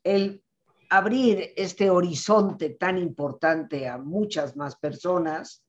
el 0.04 0.44
abrir 0.88 1.52
este 1.56 1.90
horizonte 1.90 2.70
tan 2.70 2.96
importante 2.98 3.88
a 3.88 3.98
muchas 3.98 4.56
más 4.56 4.76
personas. 4.76 5.66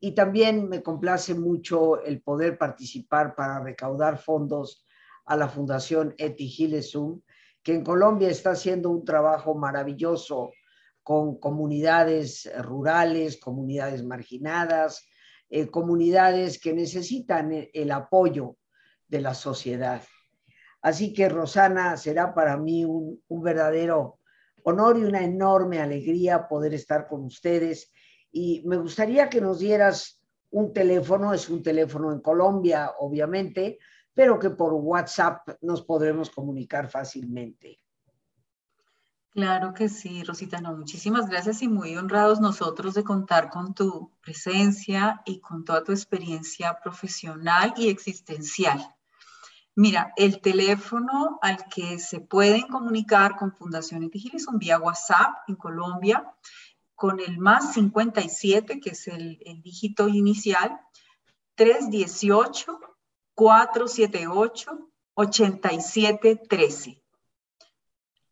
Y 0.00 0.14
también 0.14 0.68
me 0.68 0.82
complace 0.82 1.34
mucho 1.34 2.02
el 2.02 2.22
poder 2.22 2.56
participar 2.56 3.34
para 3.34 3.60
recaudar 3.60 4.18
fondos 4.18 4.86
a 5.26 5.36
la 5.36 5.48
Fundación 5.48 6.14
Eti 6.16 6.48
Gilesum, 6.48 7.20
que 7.62 7.74
en 7.74 7.84
Colombia 7.84 8.30
está 8.30 8.52
haciendo 8.52 8.88
un 8.88 9.04
trabajo 9.04 9.54
maravilloso 9.54 10.52
con 11.04 11.38
comunidades 11.38 12.50
rurales, 12.62 13.36
comunidades 13.36 14.02
marginadas, 14.02 15.06
eh, 15.50 15.68
comunidades 15.68 16.58
que 16.58 16.72
necesitan 16.72 17.68
el 17.72 17.92
apoyo 17.92 18.56
de 19.06 19.20
la 19.20 19.34
sociedad. 19.34 20.02
Así 20.80 21.12
que 21.12 21.28
Rosana, 21.28 21.96
será 21.96 22.34
para 22.34 22.56
mí 22.56 22.84
un, 22.84 23.22
un 23.28 23.42
verdadero 23.42 24.18
honor 24.64 24.98
y 24.98 25.04
una 25.04 25.22
enorme 25.22 25.78
alegría 25.78 26.48
poder 26.48 26.74
estar 26.74 27.06
con 27.06 27.24
ustedes. 27.24 27.92
Y 28.32 28.62
me 28.66 28.78
gustaría 28.78 29.28
que 29.28 29.40
nos 29.40 29.58
dieras 29.60 30.20
un 30.50 30.72
teléfono, 30.72 31.34
es 31.34 31.48
un 31.50 31.62
teléfono 31.62 32.12
en 32.12 32.20
Colombia, 32.20 32.92
obviamente, 32.98 33.78
pero 34.14 34.38
que 34.38 34.50
por 34.50 34.72
WhatsApp 34.72 35.48
nos 35.60 35.82
podremos 35.82 36.30
comunicar 36.30 36.88
fácilmente. 36.88 37.80
Claro 39.34 39.74
que 39.74 39.88
sí, 39.88 40.22
Rosita, 40.22 40.60
no, 40.60 40.76
muchísimas 40.76 41.28
gracias 41.28 41.60
y 41.62 41.66
muy 41.66 41.96
honrados 41.96 42.40
nosotros 42.40 42.94
de 42.94 43.02
contar 43.02 43.50
con 43.50 43.74
tu 43.74 44.12
presencia 44.20 45.22
y 45.24 45.40
con 45.40 45.64
toda 45.64 45.82
tu 45.82 45.90
experiencia 45.90 46.78
profesional 46.80 47.74
y 47.76 47.88
existencial. 47.88 48.94
Mira, 49.74 50.12
el 50.16 50.40
teléfono 50.40 51.40
al 51.42 51.64
que 51.68 51.98
se 51.98 52.20
pueden 52.20 52.68
comunicar 52.68 53.34
con 53.36 53.52
Fundación 53.52 54.04
Etigilis 54.04 54.44
son 54.44 54.60
vía 54.60 54.78
WhatsApp 54.78 55.34
en 55.48 55.56
Colombia 55.56 56.32
con 56.94 57.18
el 57.18 57.38
más 57.38 57.74
57, 57.74 58.78
que 58.78 58.90
es 58.90 59.08
el, 59.08 59.40
el 59.44 59.62
dígito 59.62 60.06
inicial, 60.06 60.78
318 61.56 62.78
478 63.34 64.90
8713. 65.14 67.03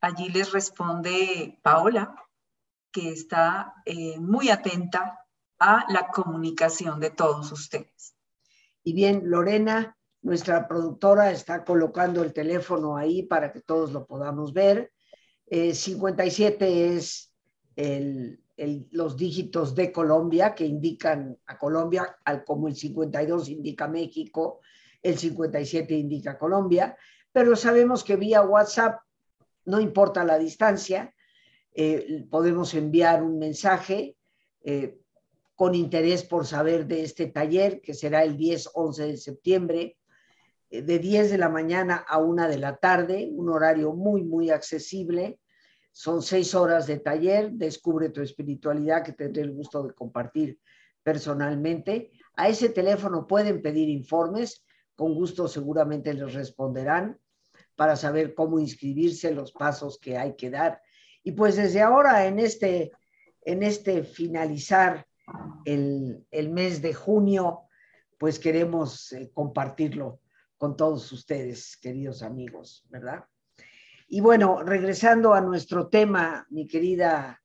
Allí 0.02 0.30
les 0.30 0.50
responde 0.50 1.60
Paola, 1.62 2.16
que 2.90 3.10
está 3.10 3.74
eh, 3.86 4.18
muy 4.18 4.50
atenta 4.50 5.20
a 5.60 5.86
la 5.88 6.08
comunicación 6.08 6.98
de 6.98 7.10
todos 7.10 7.52
ustedes. 7.52 8.16
Y 8.82 8.94
bien, 8.94 9.22
Lorena, 9.30 9.96
nuestra 10.22 10.66
productora, 10.66 11.30
está 11.30 11.64
colocando 11.64 12.24
el 12.24 12.32
teléfono 12.32 12.96
ahí 12.96 13.22
para 13.22 13.52
que 13.52 13.60
todos 13.60 13.92
lo 13.92 14.04
podamos 14.04 14.52
ver. 14.52 14.92
57 15.48 16.66
eh, 16.66 16.96
es 16.96 17.32
los 18.90 19.16
dígitos 19.16 19.72
de 19.76 19.92
Colombia 19.92 20.52
que 20.52 20.66
indican 20.66 21.38
a 21.46 21.56
Colombia, 21.56 22.16
al, 22.24 22.44
como 22.44 22.66
el 22.66 22.74
52 22.74 23.48
indica 23.50 23.86
México, 23.86 24.62
el 25.00 25.16
57 25.16 25.94
indica 25.94 26.36
Colombia, 26.36 26.96
pero 27.30 27.54
sabemos 27.54 28.02
que 28.02 28.16
vía 28.16 28.42
WhatsApp 28.42 29.00
no 29.64 29.80
importa 29.80 30.24
la 30.24 30.38
distancia, 30.38 31.14
eh, 31.74 32.26
podemos 32.30 32.74
enviar 32.74 33.22
un 33.22 33.38
mensaje 33.38 34.16
eh, 34.62 34.98
con 35.54 35.74
interés 35.74 36.24
por 36.24 36.46
saber 36.46 36.86
de 36.86 37.02
este 37.02 37.26
taller, 37.26 37.80
que 37.80 37.94
será 37.94 38.24
el 38.24 38.36
10-11 38.36 39.06
de 39.06 39.16
septiembre, 39.16 39.96
eh, 40.70 40.82
de 40.82 40.98
10 40.98 41.30
de 41.30 41.38
la 41.38 41.48
mañana 41.48 42.04
a 42.06 42.18
1 42.18 42.48
de 42.48 42.58
la 42.58 42.76
tarde, 42.76 43.28
un 43.32 43.48
horario 43.48 43.92
muy, 43.92 44.22
muy 44.22 44.50
accesible. 44.50 45.38
Son 45.92 46.22
seis 46.22 46.54
horas 46.54 46.86
de 46.86 46.98
taller, 46.98 47.52
descubre 47.52 48.08
tu 48.08 48.22
espiritualidad 48.22 49.04
que 49.04 49.12
tendré 49.12 49.42
el 49.42 49.52
gusto 49.52 49.82
de 49.82 49.94
compartir 49.94 50.58
personalmente. 51.02 52.10
A 52.34 52.48
ese 52.48 52.70
teléfono 52.70 53.26
pueden 53.26 53.60
pedir 53.60 53.90
informes, 53.90 54.64
con 54.94 55.14
gusto 55.14 55.48
seguramente 55.48 56.14
les 56.14 56.32
responderán 56.32 57.18
para 57.82 57.96
saber 57.96 58.32
cómo 58.32 58.60
inscribirse, 58.60 59.34
los 59.34 59.50
pasos 59.50 59.98
que 59.98 60.16
hay 60.16 60.36
que 60.36 60.50
dar. 60.50 60.80
Y 61.24 61.32
pues 61.32 61.56
desde 61.56 61.82
ahora, 61.82 62.26
en 62.26 62.38
este 62.38 62.92
en 63.44 63.64
este 63.64 64.04
finalizar 64.04 65.04
el, 65.64 66.24
mes 66.52 66.80
de 66.80 66.94
junio, 66.94 67.62
pues 68.18 68.38
queremos 68.38 69.10
eh, 69.10 69.32
compartirlo 69.34 70.20
con 70.56 70.76
todos 70.76 71.10
ustedes, 71.10 71.76
queridos 71.76 72.22
amigos, 72.22 72.84
¿verdad? 72.88 73.24
Y 74.06 74.20
bueno, 74.20 74.62
regresando 74.62 75.34
a 75.34 75.40
nuestro 75.40 75.88
tema, 75.88 76.46
mi 76.50 76.68
querida 76.68 77.42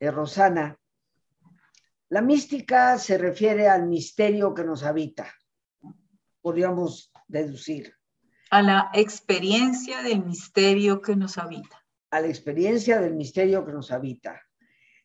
eh, 0.00 0.10
Rosana, 0.10 0.76
la 2.08 2.20
mística 2.20 2.98
se 2.98 3.16
refiere 3.16 3.68
al 3.68 3.86
misterio 3.86 4.54
que 4.54 4.64
nos 4.64 4.82
habita, 4.82 5.32
podríamos 6.40 7.12
deducir. 7.28 7.94
A 8.52 8.62
la 8.62 8.90
experiencia 8.94 10.02
del 10.02 10.24
misterio 10.24 11.02
que 11.02 11.16
nos 11.16 11.38
habita. 11.38 11.84
A 12.10 12.20
la 12.20 12.28
experiencia 12.28 13.00
del 13.00 13.14
misterio 13.14 13.64
que 13.64 13.72
nos 13.72 13.90
habita 13.90 14.40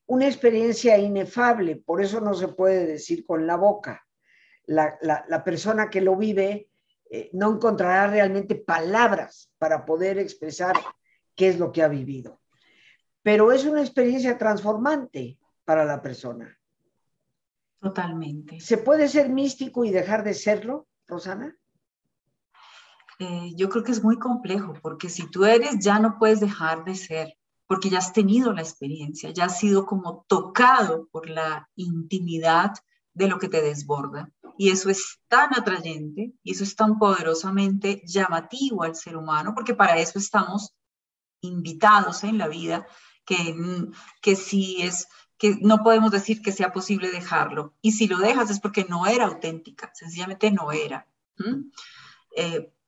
una 0.08 0.26
experiencia 0.26 0.98
inefable, 0.98 1.76
por 1.76 2.02
eso 2.02 2.20
no 2.22 2.34
se 2.34 2.48
puede 2.48 2.88
decir 2.88 3.26
con 3.26 3.46
la 3.46 3.58
boca. 3.58 4.06
La, 4.66 5.44
persona 5.46 5.90
que 5.90 6.02
lo 6.02 6.16
vive 6.16 6.70
eh, 7.10 7.30
no 7.34 7.54
encontrará 7.54 8.08
realmente 8.08 8.56
palabras 8.56 9.50
para 9.58 9.86
poder 9.86 10.18
expresar 10.18 10.76
qué 11.36 11.50
es 11.50 11.60
lo 11.60 11.72
que 11.72 11.84
ha 11.84 11.88
vivido. 11.88 12.42
Pero 13.22 13.52
es 13.52 13.66
una 13.66 13.82
experiencia 13.82 14.38
transformante 14.38 15.38
para 15.64 15.86
la 15.86 16.02
persona. 16.02 16.58
Totalmente. 17.80 18.60
¿Se 18.60 18.78
puede 18.78 19.08
ser 19.08 19.30
místico 19.30 19.86
y 19.86 19.92
dejar 19.92 20.24
de 20.24 20.34
serlo, 20.34 20.88
Rosana? 21.06 21.56
Eh, 23.20 23.54
yo 23.56 23.70
creo 23.70 23.84
que 23.84 23.92
es 23.92 24.04
muy 24.04 24.20
complejo, 24.20 24.74
porque 24.82 25.10
si 25.10 25.30
tú 25.30 25.46
eres, 25.46 25.80
ya 25.80 26.00
no 26.00 26.18
puedes 26.20 26.40
dejar 26.40 26.84
de 26.86 26.96
ser 26.96 27.38
porque 27.68 27.90
ya 27.90 28.00
has 28.00 28.14
tenido 28.14 28.54
la 28.54 28.62
experiencia, 28.62 29.30
ya 29.32 29.46
has 29.46 29.60
sido 29.60 29.86
como 29.86 30.26
tocado 30.28 31.08
por 31.12 31.30
la 31.30 31.70
intimidad 31.76 32.74
de 33.14 33.28
lo 33.28 33.38
que 33.38 33.50
te 33.50 33.62
desborda. 33.62 34.32
Y 34.58 34.70
eso 34.70 34.90
es 34.90 35.20
tan 35.28 35.54
atrayente 35.54 36.34
y 36.44 36.52
eso 36.52 36.64
es 36.64 36.76
tan 36.76 36.98
poderosamente 36.98 38.02
llamativo 38.06 38.84
al 38.84 38.96
ser 38.96 39.18
humano, 39.18 39.54
porque 39.54 39.76
para 39.76 39.98
eso 40.00 40.18
estamos 40.18 40.74
invitados 41.42 42.24
en 42.24 42.38
la 42.38 42.48
vida, 42.48 42.88
que, 43.26 43.56
que 44.22 44.36
si 44.36 44.82
es 44.82 45.08
que 45.38 45.58
no 45.62 45.84
podemos 45.84 46.10
decir 46.10 46.42
que 46.42 46.52
sea 46.52 46.72
posible 46.72 47.12
dejarlo. 47.12 47.76
Y 47.82 47.92
si 47.92 48.08
lo 48.08 48.18
dejas 48.18 48.50
es 48.50 48.60
porque 48.60 48.86
no 48.90 49.06
era 49.06 49.26
auténtica, 49.26 49.92
sencillamente 49.94 50.50
no 50.50 50.72
era. 50.72 51.06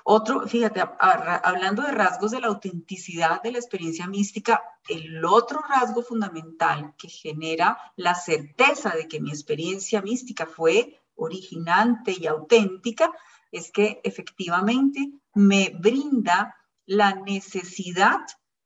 Otro, 0.04 0.47
fíjate, 0.47 0.82
hablando 1.00 1.84
de 1.84 1.91
rasgos 1.91 2.32
de 2.32 2.39
la 2.39 2.47
autenticidad 2.47 3.41
de 3.41 3.52
la 3.52 3.60
experiencia 3.60 4.08
mística, 4.08 4.64
el 4.88 5.24
otro 5.26 5.62
rasgo 5.62 6.02
fundamental 6.02 6.95
que 6.97 7.10
genera 7.10 7.78
la 7.95 8.16
certeza 8.16 8.91
de 8.91 9.08
que 9.08 9.20
mi 9.20 9.30
experiencia 9.30 10.02
mística 10.02 10.45
fue 10.45 11.00
originante 11.16 12.16
y 12.18 12.28
auténtica 12.28 13.12
es 13.52 13.72
que 13.72 14.00
efectivamente 14.04 15.12
me 15.34 15.76
brinda 15.78 16.56
la 16.86 17.14
necesidad 17.14 18.22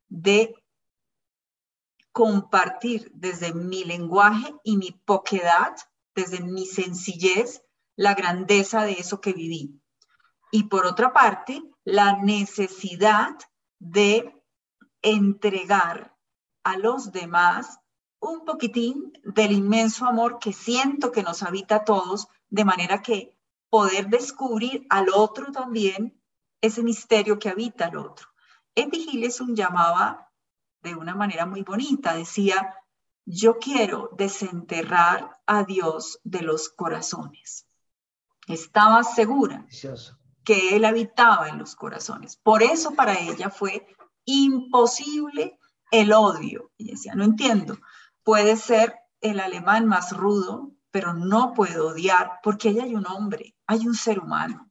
de 0.08 0.56
compartir 2.12 3.12
desde 3.16 3.54
mi 3.54 3.84
lenguaje 3.84 4.54
y 4.64 4.78
mi 4.78 4.92
poquedad, 4.92 5.76
desde 6.14 6.42
mi 6.42 6.68
sencillez, 6.68 7.64
la 7.96 8.14
grandeza 8.14 8.84
de 8.84 8.94
eso 8.94 9.20
que 9.20 9.34
viví 9.34 9.83
y 10.54 10.66
por 10.66 10.86
otra 10.86 11.12
parte, 11.14 11.64
la 11.84 12.22
necesidad 12.22 13.36
de 13.80 14.40
entregar 15.02 16.16
a 16.64 16.78
los 16.78 17.12
demás 17.12 17.80
un 18.20 18.46
poquitín 18.46 19.14
del 19.24 19.52
inmenso 19.52 20.06
amor 20.06 20.38
que 20.38 20.54
siento 20.54 21.12
que 21.12 21.24
nos 21.24 21.42
habita 21.42 21.78
a 21.78 21.84
todos, 21.84 22.28
de 22.52 22.66
manera 22.66 23.02
que 23.02 23.36
poder 23.72 24.10
descubrir 24.10 24.86
al 24.92 25.08
otro 25.12 25.52
también 25.52 26.22
ese 26.62 26.84
misterio 26.84 27.40
que 27.40 27.50
habita 27.50 27.86
al 27.86 27.98
otro. 27.98 28.28
Gilleson 28.76 29.56
llamaba 29.56 30.30
de 30.84 30.94
una 30.94 31.16
manera 31.16 31.48
muy 31.48 31.64
bonita, 31.64 32.14
decía, 32.14 32.76
yo 33.26 33.58
quiero 33.58 34.12
desenterrar 34.16 35.36
a 35.48 35.64
Dios 35.64 36.20
de 36.24 36.44
los 36.44 36.70
corazones. 36.70 37.66
Estaba 38.46 39.04
segura 39.04 39.66
que 40.44 40.76
él 40.76 40.86
habitaba 40.86 41.50
en 41.50 41.58
los 41.60 41.76
corazones. 41.76 42.38
Por 42.38 42.64
eso 42.64 42.92
para 42.92 43.20
ella 43.20 43.50
fue 43.50 43.88
imposible 44.26 45.58
el 45.92 46.14
odio. 46.14 46.72
Ella 46.78 46.94
decía, 46.94 47.16
no 47.16 47.24
entiendo, 47.24 47.78
puede 48.24 48.56
ser 48.56 48.96
el 49.22 49.40
alemán 49.40 49.86
más 49.86 50.16
rudo, 50.16 50.72
pero 50.92 51.14
no 51.14 51.54
puedo 51.54 51.90
odiar 51.90 52.40
porque 52.44 52.70
ahí 52.70 52.80
hay 52.80 52.96
un 52.96 53.08
hombre, 53.08 53.56
hay 53.68 53.88
un 53.88 53.96
ser 53.96 54.20
humano. 54.20 54.70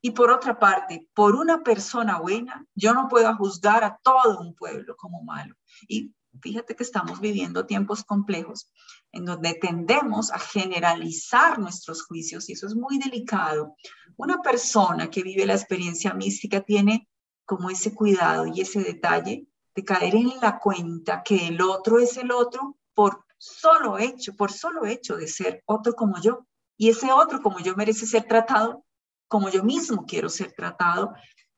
Y 0.00 0.10
por 0.10 0.30
otra 0.30 0.58
parte, 0.58 1.08
por 1.14 1.34
una 1.34 1.62
persona 1.62 2.18
buena, 2.18 2.66
yo 2.74 2.94
no 2.94 3.08
puedo 3.08 3.34
juzgar 3.36 3.82
a 3.82 3.98
todo 4.02 4.40
un 4.40 4.54
pueblo 4.54 4.94
como 4.96 5.22
malo. 5.22 5.56
Y 5.88 6.14
fíjate 6.40 6.76
que 6.76 6.82
estamos 6.82 7.20
viviendo 7.20 7.66
tiempos 7.66 8.04
complejos 8.04 8.70
en 9.12 9.24
donde 9.24 9.54
tendemos 9.54 10.30
a 10.30 10.38
generalizar 10.38 11.58
nuestros 11.58 12.04
juicios 12.04 12.48
y 12.48 12.52
eso 12.52 12.66
es 12.66 12.74
muy 12.74 12.98
delicado. 12.98 13.74
Una 14.16 14.40
persona 14.40 15.10
que 15.10 15.22
vive 15.22 15.46
la 15.46 15.54
experiencia 15.54 16.14
mística 16.14 16.60
tiene 16.60 17.08
como 17.44 17.70
ese 17.70 17.94
cuidado 17.94 18.46
y 18.46 18.60
ese 18.60 18.80
detalle 18.80 19.46
de 19.74 19.84
caer 19.84 20.14
en 20.14 20.32
la 20.40 20.58
cuenta 20.58 21.22
que 21.22 21.48
el 21.48 21.60
otro 21.60 21.98
es 21.98 22.16
el 22.16 22.32
otro 22.32 22.76
por 22.94 23.24
solo 23.38 23.98
hecho, 23.98 24.34
por 24.34 24.50
solo 24.50 24.86
hecho 24.86 25.16
de 25.16 25.28
ser 25.28 25.62
otro 25.66 25.94
como 25.94 26.20
yo. 26.20 26.46
Y 26.78 26.88
ese 26.88 27.12
otro 27.12 27.42
como 27.42 27.60
yo 27.60 27.76
merece 27.76 28.06
ser 28.06 28.24
tratado 28.24 28.84
como 29.28 29.48
yo 29.48 29.64
mismo 29.64 30.04
quiero 30.06 30.28
ser 30.28 30.52
tratado 30.52 31.12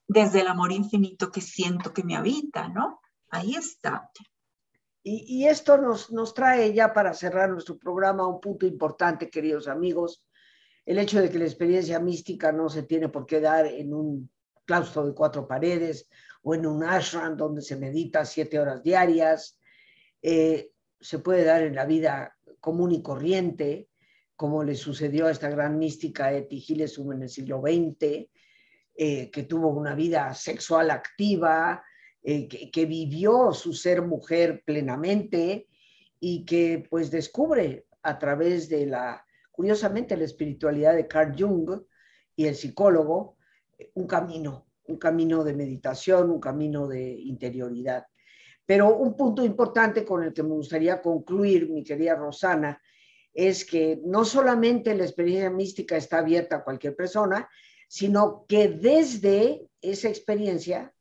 desde 0.07 0.41
el 0.41 0.49
amor 0.49 0.73
infinito 0.73 1.31
que 1.31 1.41
siento 1.41 1.93
que 1.93 2.03
me 2.03 2.17
habita, 2.17 2.69
¿no? 2.69 3.01
Ahí 3.31 3.55
está. 3.55 4.11
Y, 5.03 5.47
esto 5.47 5.79
nos, 5.79 6.11
nos 6.11 6.35
trae 6.35 6.75
ya 6.75 6.93
para 6.93 7.15
cerrar 7.15 7.49
nuestro 7.49 7.79
programa 7.79 8.27
un 8.27 8.41
punto 8.41 8.67
importante, 8.67 9.31
queridos 9.31 9.67
amigos, 9.67 10.23
el 10.89 10.99
hecho 10.99 11.21
de 11.21 11.29
que 11.29 11.39
la 11.39 11.45
experiencia 11.45 12.01
mística 12.01 12.51
no 12.51 12.71
se 12.71 12.83
tiene 12.83 13.11
por 13.11 13.27
qué 13.27 13.43
dar 13.43 13.67
en 13.67 13.93
un 13.93 14.31
claustro 14.65 15.07
de 15.07 15.13
cuatro 15.13 15.47
paredes 15.47 16.09
o 16.41 16.55
en 16.55 16.65
un 16.65 16.83
ashram 16.83 17.37
donde 17.37 17.61
se 17.61 17.77
medita 17.77 18.25
siete 18.25 18.59
horas 18.59 18.83
diarias, 18.83 19.59
eh, 20.23 20.71
se 20.99 21.19
puede 21.19 21.45
dar 21.45 21.63
en 21.63 21.75
la 21.75 21.85
vida 21.85 22.35
común 22.59 22.93
y 22.93 23.03
corriente, 23.03 23.91
como 24.35 24.65
le 24.65 24.75
sucedió 24.75 25.27
a 25.27 25.31
esta 25.31 25.51
gran 25.51 25.79
mística 25.79 26.33
Eti 26.33 26.59
Gilesum 26.59 27.13
en 27.13 27.25
el 27.25 27.29
siglo 27.29 27.61
XX, 27.61 28.31
eh, 28.95 29.31
que 29.31 29.43
tuvo 29.43 29.69
una 29.69 29.95
vida 29.95 30.33
sexual 30.33 30.91
activa, 30.91 31.85
eh, 32.23 32.49
que, 32.49 32.87
vivió 32.87 33.53
su 33.53 33.75
ser 33.75 34.01
mujer 34.01 34.63
plenamente 34.65 35.69
y 36.19 36.47
que 36.47 36.87
pues 36.89 37.11
descubre 37.11 37.85
a 38.03 38.19
través 38.19 38.71
de 38.71 38.87
la, 38.87 39.23
curiosamente, 39.59 40.17
la 40.17 40.23
espiritualidad 40.23 40.95
de 40.95 41.09
Carl 41.09 41.35
Jung 41.37 41.83
y 42.37 42.47
el 42.47 42.55
psicólogo, 42.55 43.39
un 43.95 44.07
camino, 44.07 44.69
un 44.85 44.99
camino 44.99 45.43
de 45.43 45.53
meditación, 45.53 46.31
un 46.31 46.39
camino 46.39 46.87
de 46.87 47.11
interioridad. 47.11 48.07
Pero 48.65 48.97
un 48.97 49.17
punto 49.17 49.45
importante 49.45 50.05
con 50.05 50.23
el 50.23 50.33
que 50.33 50.45
me 50.45 50.51
gustaría 50.51 51.03
concluir, 51.03 51.69
mi 51.71 51.83
querida 51.83 52.15
Rosana, 52.15 52.81
es 53.35 53.65
que 53.65 54.01
no 54.05 54.25
solamente 54.25 54.95
la 54.95 55.03
experiencia 55.03 55.51
mística 55.51 55.97
está 55.97 56.19
abierta 56.19 56.59
a 56.59 56.63
cualquier 56.63 56.95
persona, 56.95 57.51
sino 57.89 58.47
que 58.47 58.69
desde 58.69 59.69
esa 59.81 60.09
experiencia 60.09 60.95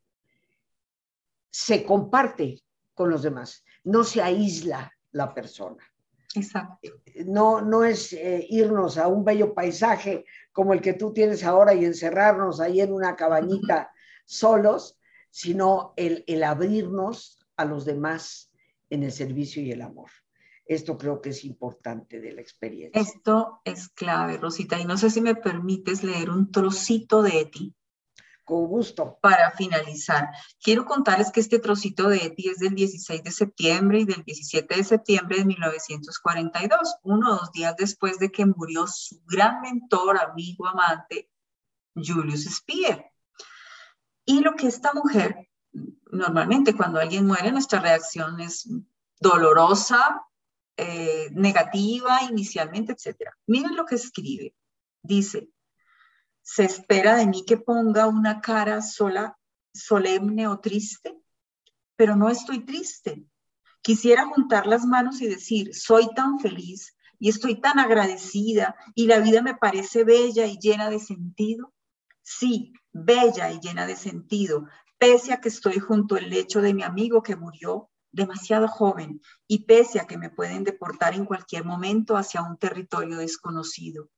se 1.51 1.83
comparte 1.83 2.63
con 2.95 3.11
los 3.11 3.21
demás, 3.21 3.63
no 3.83 4.03
se 4.03 4.19
aísla 4.23 4.91
la 5.11 5.31
persona. 5.31 5.87
Exacto. 6.35 6.89
No, 7.25 7.61
no 7.61 7.83
es 7.83 8.13
eh, 8.13 8.45
irnos 8.49 8.97
a 8.97 9.07
un 9.07 9.23
bello 9.23 9.53
paisaje 9.53 10.25
como 10.51 10.73
el 10.73 10.81
que 10.81 10.93
tú 10.93 11.13
tienes 11.13 11.43
ahora 11.43 11.73
y 11.73 11.85
encerrarnos 11.85 12.59
ahí 12.59 12.81
en 12.81 12.93
una 12.93 13.15
cabañita 13.15 13.91
solos, 14.25 14.99
sino 15.29 15.93
el, 15.95 16.23
el 16.27 16.43
abrirnos 16.43 17.39
a 17.55 17.65
los 17.65 17.85
demás 17.85 18.51
en 18.89 19.03
el 19.03 19.11
servicio 19.11 19.61
y 19.61 19.71
el 19.71 19.81
amor. 19.81 20.09
Esto 20.65 20.97
creo 20.97 21.21
que 21.21 21.29
es 21.29 21.45
importante 21.45 22.19
de 22.19 22.33
la 22.33 22.41
experiencia. 22.41 23.01
Esto 23.01 23.61
es 23.63 23.87
clave, 23.89 24.37
Rosita. 24.37 24.79
Y 24.79 24.85
no 24.85 24.97
sé 24.97 25.09
si 25.09 25.21
me 25.21 25.35
permites 25.35 26.03
leer 26.03 26.29
un 26.29 26.51
trocito 26.51 27.21
de 27.21 27.45
ti 27.45 27.76
con 28.47 28.65
gusto. 28.65 29.19
Para 29.21 29.51
finalizar, 29.51 30.29
quiero 30.63 30.85
contarles 30.85 31.31
que 31.31 31.41
este 31.41 31.59
trocito 31.59 32.07
de 32.07 32.25
Eti 32.25 32.47
es 32.47 32.59
del 32.59 32.73
16 32.73 33.21
de 33.21 33.31
septiembre 33.31 33.99
y 33.99 34.05
del 34.05 34.23
17 34.23 34.73
de 34.73 34.83
septiembre 34.85 35.39
de 35.39 35.45
1942, 35.45 36.95
uno 37.03 37.29
o 37.29 37.35
dos 37.35 37.51
días 37.51 37.75
después 37.77 38.17
de 38.19 38.31
que 38.31 38.45
murió 38.45 38.87
su 38.87 39.21
gran 39.25 39.59
mentor, 39.61 40.17
amigo, 40.17 40.65
amante, 40.65 41.29
Julius 41.93 42.45
Speer. 42.45 43.11
Y 44.25 44.39
lo 44.39 44.55
que 44.55 44.67
esta 44.67 44.93
mujer, 44.93 45.49
normalmente 46.09 46.73
cuando 46.73 47.01
alguien 47.01 47.27
muere, 47.27 47.51
nuestra 47.51 47.81
reacción 47.81 48.39
es 48.39 48.65
dolorosa, 49.19 50.21
eh, 50.77 51.29
negativa 51.33 52.21
inicialmente, 52.29 52.93
etc. 52.93 53.29
Miren 53.45 53.75
lo 53.75 53.85
que 53.85 53.95
escribe. 53.95 54.55
Dice, 55.01 55.49
se 56.47 56.63
espera 56.63 57.17
de 57.17 57.27
mí 57.27 57.43
que 57.45 57.57
ponga 57.57 58.07
una 58.07 58.39
cara 58.39 58.81
sola, 58.81 59.37
solemne 59.73 60.47
o 60.47 60.61
triste, 60.61 61.13
pero 61.97 62.15
no 62.15 62.29
estoy 62.29 62.63
triste. 62.63 63.25
Quisiera 63.81 64.25
juntar 64.27 64.65
las 64.65 64.85
manos 64.85 65.21
y 65.21 65.27
decir, 65.27 65.75
soy 65.75 66.07
tan 66.15 66.39
feliz 66.39 66.95
y 67.19 67.27
estoy 67.27 67.59
tan 67.59 67.79
agradecida 67.79 68.77
y 68.95 69.07
la 69.07 69.19
vida 69.19 69.41
me 69.41 69.55
parece 69.55 70.05
bella 70.05 70.45
y 70.45 70.57
llena 70.57 70.89
de 70.89 70.99
sentido. 70.99 71.73
Sí, 72.23 72.71
bella 72.93 73.51
y 73.51 73.59
llena 73.59 73.85
de 73.85 73.97
sentido, 73.97 74.69
pese 74.97 75.33
a 75.33 75.41
que 75.41 75.49
estoy 75.49 75.79
junto 75.79 76.15
al 76.15 76.29
lecho 76.29 76.61
de 76.61 76.73
mi 76.73 76.83
amigo 76.83 77.21
que 77.23 77.35
murió 77.35 77.89
demasiado 78.13 78.69
joven 78.69 79.21
y 79.47 79.65
pese 79.65 79.99
a 79.99 80.07
que 80.07 80.17
me 80.17 80.29
pueden 80.29 80.63
deportar 80.63 81.13
en 81.13 81.25
cualquier 81.25 81.65
momento 81.65 82.15
hacia 82.15 82.41
un 82.41 82.55
territorio 82.55 83.17
desconocido. 83.17 84.09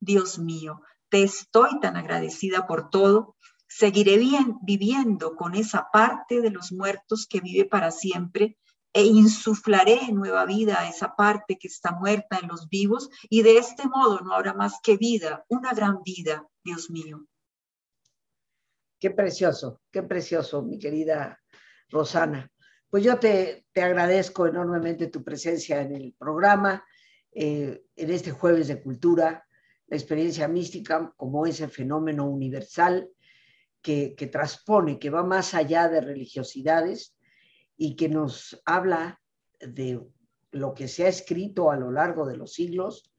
Dios 0.00 0.38
mío, 0.38 0.82
te 1.10 1.22
estoy 1.22 1.80
tan 1.80 1.96
agradecida 1.96 2.66
por 2.66 2.90
todo. 2.90 3.36
Seguiré 3.68 4.16
bien, 4.16 4.56
viviendo 4.62 5.36
con 5.36 5.54
esa 5.54 5.88
parte 5.92 6.40
de 6.40 6.50
los 6.50 6.72
muertos 6.72 7.26
que 7.28 7.40
vive 7.40 7.64
para 7.64 7.90
siempre 7.90 8.58
e 8.92 9.04
insuflaré 9.04 10.10
nueva 10.12 10.46
vida 10.46 10.80
a 10.80 10.88
esa 10.88 11.14
parte 11.14 11.58
que 11.58 11.68
está 11.68 11.92
muerta 11.92 12.38
en 12.42 12.48
los 12.48 12.68
vivos 12.68 13.10
y 13.28 13.42
de 13.42 13.58
este 13.58 13.86
modo 13.86 14.20
no 14.20 14.32
habrá 14.32 14.54
más 14.54 14.80
que 14.82 14.96
vida, 14.96 15.44
una 15.48 15.72
gran 15.72 16.02
vida, 16.02 16.46
Dios 16.64 16.90
mío. 16.90 17.26
Qué 18.98 19.10
precioso, 19.10 19.82
qué 19.92 20.02
precioso, 20.02 20.62
mi 20.62 20.78
querida 20.78 21.38
Rosana. 21.90 22.50
Pues 22.90 23.04
yo 23.04 23.18
te, 23.18 23.66
agradezco 23.76 24.46
enormemente 24.46 25.08
tu 25.08 25.22
presencia 25.22 25.80
en 25.82 25.94
el 25.94 26.14
programa, 26.18 26.82
eh, 27.30 27.84
en 27.94 28.10
este 28.10 28.32
jueves 28.32 28.66
de 28.66 28.82
cultura, 28.82 29.46
la 29.88 29.96
experiencia 29.96 30.46
mística 30.48 31.12
como 31.16 31.46
ese 31.46 31.68
fenómeno 31.68 32.28
universal 32.28 33.10
que, 33.80 34.28
transpone, 34.30 34.98
que 34.98 35.08
va 35.08 35.22
más 35.22 35.54
allá 35.54 35.88
de 35.88 36.02
religiosidades 36.02 37.16
y 37.76 37.96
que 37.96 38.08
nos 38.08 38.60
habla 38.66 39.20
de 39.58 40.00
lo 40.50 40.74
que 40.74 40.88
se 40.88 41.06
ha 41.06 41.08
escrito 41.08 41.70
a 41.70 41.76
lo 41.76 41.90
largo 41.90 42.26
de 42.26 42.36
los 42.36 42.52
siglos, 42.52 43.10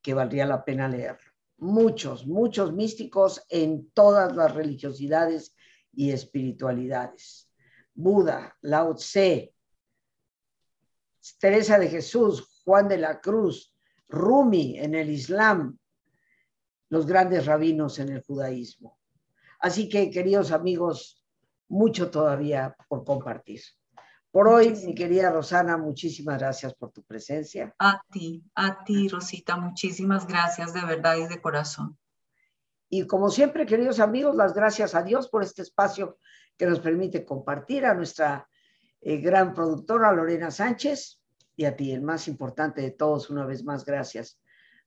que 0.00 0.14
valdría 0.14 0.46
la 0.46 0.64
pena 0.64 0.88
leerlo. 0.88 1.32
Muchos, 1.56 2.26
muchos 2.26 2.72
místicos 2.72 3.44
en 3.48 3.90
todas 3.90 4.36
las 4.36 4.54
religiosidades 4.54 5.56
y 5.92 6.12
espiritualidades. 6.12 7.50
Buda, 7.94 8.56
Lao 8.60 8.94
Tse, 8.94 9.54
Teresa 11.40 11.78
de 11.78 11.88
Jesús, 11.88 12.62
Juan 12.64 12.86
de 12.86 12.98
la 12.98 13.20
Cruz, 13.20 13.74
Rumi 14.08 14.78
en 14.78 14.94
el 14.94 15.10
Islam, 15.10 15.78
los 16.94 17.06
grandes 17.06 17.46
rabinos 17.46 17.98
en 17.98 18.10
el 18.10 18.22
judaísmo. 18.22 18.96
Así 19.58 19.88
que, 19.88 20.10
queridos 20.10 20.52
amigos, 20.52 21.24
mucho 21.66 22.08
todavía 22.08 22.76
por 22.88 23.04
compartir. 23.04 23.60
Por 24.30 24.46
hoy, 24.46 24.76
mi 24.86 24.94
querida 24.94 25.32
Rosana, 25.32 25.76
muchísimas 25.76 26.38
gracias 26.38 26.72
por 26.74 26.92
tu 26.92 27.02
presencia. 27.02 27.74
A 27.80 28.00
ti, 28.12 28.44
a 28.54 28.84
ti, 28.84 29.08
Rosita, 29.08 29.56
muchísimas 29.56 30.28
gracias 30.28 30.72
de 30.72 30.84
verdad 30.84 31.16
y 31.16 31.26
de 31.26 31.42
corazón. 31.42 31.98
Y 32.88 33.08
como 33.08 33.28
siempre, 33.28 33.66
queridos 33.66 33.98
amigos, 33.98 34.36
las 34.36 34.54
gracias 34.54 34.94
a 34.94 35.02
Dios 35.02 35.28
por 35.28 35.42
este 35.42 35.62
espacio 35.62 36.18
que 36.56 36.66
nos 36.66 36.78
permite 36.78 37.24
compartir, 37.24 37.86
a 37.86 37.94
nuestra 37.94 38.48
eh, 39.00 39.16
gran 39.16 39.52
productora 39.52 40.12
Lorena 40.12 40.52
Sánchez 40.52 41.20
y 41.56 41.64
a 41.64 41.74
ti, 41.74 41.90
el 41.90 42.02
más 42.02 42.28
importante 42.28 42.82
de 42.82 42.92
todos, 42.92 43.30
una 43.30 43.44
vez 43.46 43.64
más, 43.64 43.84
gracias. 43.84 44.38